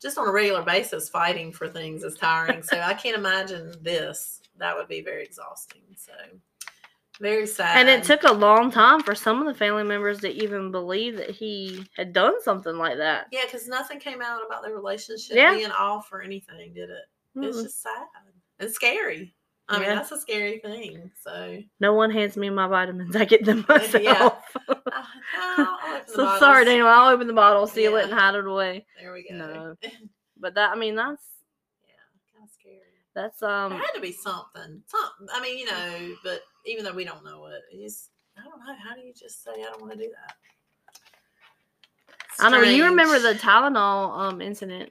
just 0.00 0.16
on 0.16 0.28
a 0.28 0.32
regular 0.32 0.62
basis 0.62 1.08
fighting 1.08 1.50
for 1.50 1.68
things 1.68 2.04
is 2.04 2.14
tiring. 2.14 2.62
so 2.62 2.78
I 2.78 2.94
can't 2.94 3.18
imagine 3.18 3.74
this. 3.82 4.42
That 4.58 4.76
would 4.76 4.86
be 4.86 5.02
very 5.02 5.24
exhausting. 5.24 5.82
So 5.96 6.12
very 7.22 7.46
sad. 7.46 7.78
And 7.78 7.88
it 7.88 8.04
took 8.04 8.24
a 8.24 8.32
long 8.32 8.70
time 8.70 9.00
for 9.02 9.14
some 9.14 9.40
of 9.40 9.46
the 9.46 9.54
family 9.58 9.84
members 9.84 10.20
to 10.20 10.28
even 10.30 10.70
believe 10.70 11.16
that 11.16 11.30
he 11.30 11.86
had 11.96 12.12
done 12.12 12.42
something 12.42 12.76
like 12.76 12.98
that. 12.98 13.26
yeah, 13.32 13.42
because 13.44 13.66
nothing 13.68 13.98
came 14.00 14.20
out 14.20 14.42
about 14.44 14.62
their 14.62 14.74
relationship 14.74 15.36
Yeah. 15.36 15.54
being 15.54 15.70
off 15.70 16.12
or 16.12 16.20
anything, 16.22 16.74
did 16.74 16.90
it? 16.90 17.04
It's 17.36 17.56
Mm-mm. 17.56 17.62
just 17.62 17.80
sad 17.82 18.06
and 18.58 18.70
scary. 18.70 19.34
I 19.68 19.78
mean, 19.78 19.88
Yeah. 19.88 19.94
that's 19.94 20.12
a 20.12 20.20
scary 20.20 20.58
thing. 20.58 21.10
So 21.22 21.58
No 21.80 21.94
one 21.94 22.10
hands 22.10 22.36
me 22.36 22.50
my 22.50 22.66
vitamins; 22.66 23.14
I 23.16 23.24
get 23.24 23.44
them 23.44 23.64
Yeah. 23.70 23.76
myself. 23.78 24.56
uh, 24.68 24.74
I'll 25.36 25.78
open 25.94 26.02
the 26.06 26.12
so 26.12 26.38
sorry. 26.40 26.64
Daniel. 26.64 26.88
I'll 26.88 27.08
open 27.14 27.26
the 27.28 27.32
bottle, 27.32 27.66
seal 27.66 27.96
it, 27.96 28.04
and 28.04 28.12
hide 28.12 28.34
it 28.34 28.46
away. 28.46 28.84
There 29.00 29.12
we 29.12 29.26
go. 29.30 29.36
No. 29.36 29.74
But 30.38 30.54
that, 30.56 30.72
I 30.72 30.74
mean, 30.74 30.96
that's 30.96 31.22
kind 32.34 32.44
of 32.44 32.50
scary. 32.50 32.80
that's 33.14 33.38
There 33.38 33.48
um. 33.48 33.72
had 33.72 33.92
to 33.94 34.00
be 34.00 34.12
something. 34.12 34.82
Something. 34.86 35.28
I 35.32 35.40
mean, 35.40 35.56
you 35.58 35.66
know, 35.66 36.16
but 36.24 36.40
even 36.64 36.84
though 36.84 36.92
we 36.94 37.04
don't 37.04 37.24
know 37.24 37.46
it, 37.46 37.62
it's 37.72 38.10
I 38.38 38.42
don't 38.42 38.58
know. 38.58 38.74
How 38.82 38.94
do 38.94 39.02
you 39.02 39.12
just 39.12 39.42
say 39.44 39.50
I 39.52 39.70
don't 39.70 39.80
want 39.80 39.92
to 39.92 39.98
do 39.98 40.10
that? 40.10 40.34
I 42.40 42.48
know 42.50 42.62
you 42.62 42.84
remember 42.86 43.18
the 43.18 43.34
Tylenol 43.38 44.18
um 44.18 44.40
incident. 44.40 44.90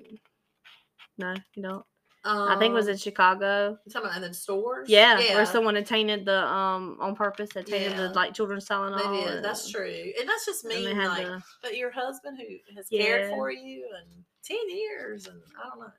No, 1.17 1.33
you 1.55 1.63
don't. 1.63 1.85
I 2.23 2.55
think 2.59 2.71
it 2.71 2.75
was 2.75 2.87
in 2.87 2.93
Um, 2.93 2.99
Chicago. 2.99 3.77
you 3.83 3.91
talking 3.91 4.07
about 4.07 4.21
in 4.21 4.29
the 4.29 4.33
stores. 4.33 4.89
Yeah, 4.89 5.33
where 5.33 5.45
someone 5.45 5.75
had 5.75 5.87
tainted 5.87 6.25
the 6.25 6.45
um 6.45 6.97
on 6.99 7.15
purpose 7.15 7.49
had 7.53 7.65
tainted 7.65 7.93
Yeah. 7.93 8.07
the 8.09 8.13
like 8.13 8.33
children's 8.33 8.67
Tylenol. 8.67 8.97
They 9.25 9.31
did. 9.31 9.43
That's 9.43 9.69
true, 9.69 10.13
and 10.19 10.29
that's 10.29 10.45
just 10.45 10.65
And 10.65 10.87
had 10.87 11.07
Like, 11.07 11.25
to, 11.25 11.43
but 11.63 11.75
your 11.77 11.89
husband 11.91 12.37
who 12.37 12.75
has 12.75 12.87
cared 12.89 13.29
for 13.31 13.51
you 13.51 13.89
and 13.97 14.23
ten 14.43 14.69
years, 14.69 15.25
and 15.27 15.41
I 15.59 15.69
don't 15.69 15.79
know. 15.79 15.91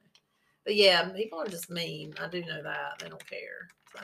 But 0.64 0.76
yeah, 0.76 1.08
people 1.10 1.40
are 1.40 1.48
just 1.48 1.70
mean. 1.70 2.14
I 2.20 2.28
do 2.28 2.40
know 2.44 2.62
that 2.62 3.00
they 3.00 3.08
don't 3.08 3.26
care. 3.26 3.68
So, 3.96 4.00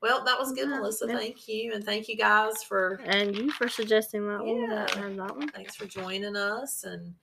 well, 0.00 0.24
that 0.24 0.38
was 0.38 0.52
good, 0.52 0.68
Yeah, 0.68 0.78
Melissa. 0.78 1.06
yeah. 1.08 1.16
Thank 1.18 1.48
you, 1.48 1.72
and 1.74 1.84
thank 1.84 2.08
you 2.08 2.16
guys 2.16 2.62
for 2.62 3.00
and 3.04 3.36
you 3.36 3.50
for 3.52 3.68
suggesting 3.68 4.26
that 4.28 4.44
one. 4.44 4.68
That, 4.68 4.94
Yeah. 4.96 5.08
that 5.08 5.36
one. 5.36 5.48
thanks 5.48 5.74
for 5.76 5.86
joining 5.86 6.36
us, 6.36 6.84
and 6.84 7.14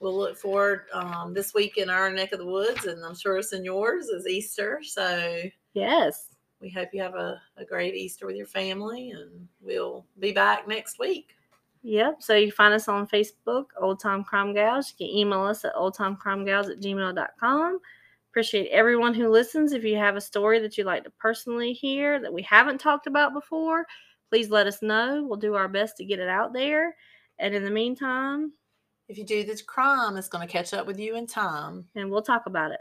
we'll 0.00 0.16
look 0.16 0.36
forward 0.38 0.86
um, 0.92 1.34
this 1.34 1.54
week 1.54 1.76
in 1.76 1.90
our 1.90 2.10
neck 2.10 2.32
of 2.32 2.38
the 2.38 2.46
woods, 2.46 2.84
and 2.86 3.04
I'm 3.04 3.14
sure 3.16 3.36
it's 3.38 3.52
in 3.52 3.64
yours 3.64 4.06
is 4.06 4.26
Easter. 4.26 4.80
So 4.82 5.42
Yes. 5.74 6.28
we 6.60 6.70
hope 6.70 6.88
you 6.92 7.02
have 7.02 7.14
a, 7.14 7.40
a 7.56 7.64
great 7.64 7.94
Easter 7.94 8.26
with 8.26 8.36
your 8.36 8.46
family, 8.46 9.10
and 9.10 9.48
we'll 9.60 10.06
be 10.18 10.32
back 10.32 10.66
next 10.68 10.98
week. 10.98 11.34
Yep. 11.82 12.22
So 12.22 12.34
you 12.34 12.50
find 12.50 12.74
us 12.74 12.88
on 12.88 13.06
Facebook, 13.06 13.66
Old 13.80 14.00
Time 14.00 14.24
Crime 14.24 14.52
Gals. 14.52 14.92
You 14.98 15.06
can 15.06 15.16
email 15.16 15.42
us 15.42 15.64
at 15.64 15.74
oldtimecrimegals 15.74 16.70
at 16.70 16.80
gmail.com. 16.80 17.78
Appreciate 18.30 18.68
everyone 18.70 19.14
who 19.14 19.28
listens. 19.28 19.72
If 19.72 19.84
you 19.84 19.96
have 19.96 20.16
a 20.16 20.20
story 20.20 20.58
that 20.60 20.76
you'd 20.76 20.86
like 20.86 21.04
to 21.04 21.10
personally 21.18 21.72
hear 21.72 22.20
that 22.20 22.32
we 22.32 22.42
haven't 22.42 22.78
talked 22.78 23.06
about 23.06 23.32
before, 23.32 23.86
please 24.30 24.50
let 24.50 24.66
us 24.66 24.82
know. 24.82 25.24
We'll 25.24 25.38
do 25.38 25.54
our 25.54 25.68
best 25.68 25.96
to 25.96 26.04
get 26.04 26.20
it 26.20 26.28
out 26.28 26.52
there. 26.52 26.94
And 27.38 27.54
in 27.54 27.64
the 27.64 27.70
meantime, 27.70 28.52
If 29.08 29.18
you 29.18 29.24
do 29.24 29.44
this 29.44 29.62
crime, 29.62 30.16
it's 30.16 30.28
going 30.28 30.46
to 30.46 30.52
catch 30.52 30.72
up 30.74 30.86
with 30.86 30.98
you 30.98 31.16
in 31.16 31.26
time. 31.26 31.88
and 31.94 32.10
we'll 32.10 32.22
talk 32.22 32.46
about 32.46 32.72
it. 32.72 32.80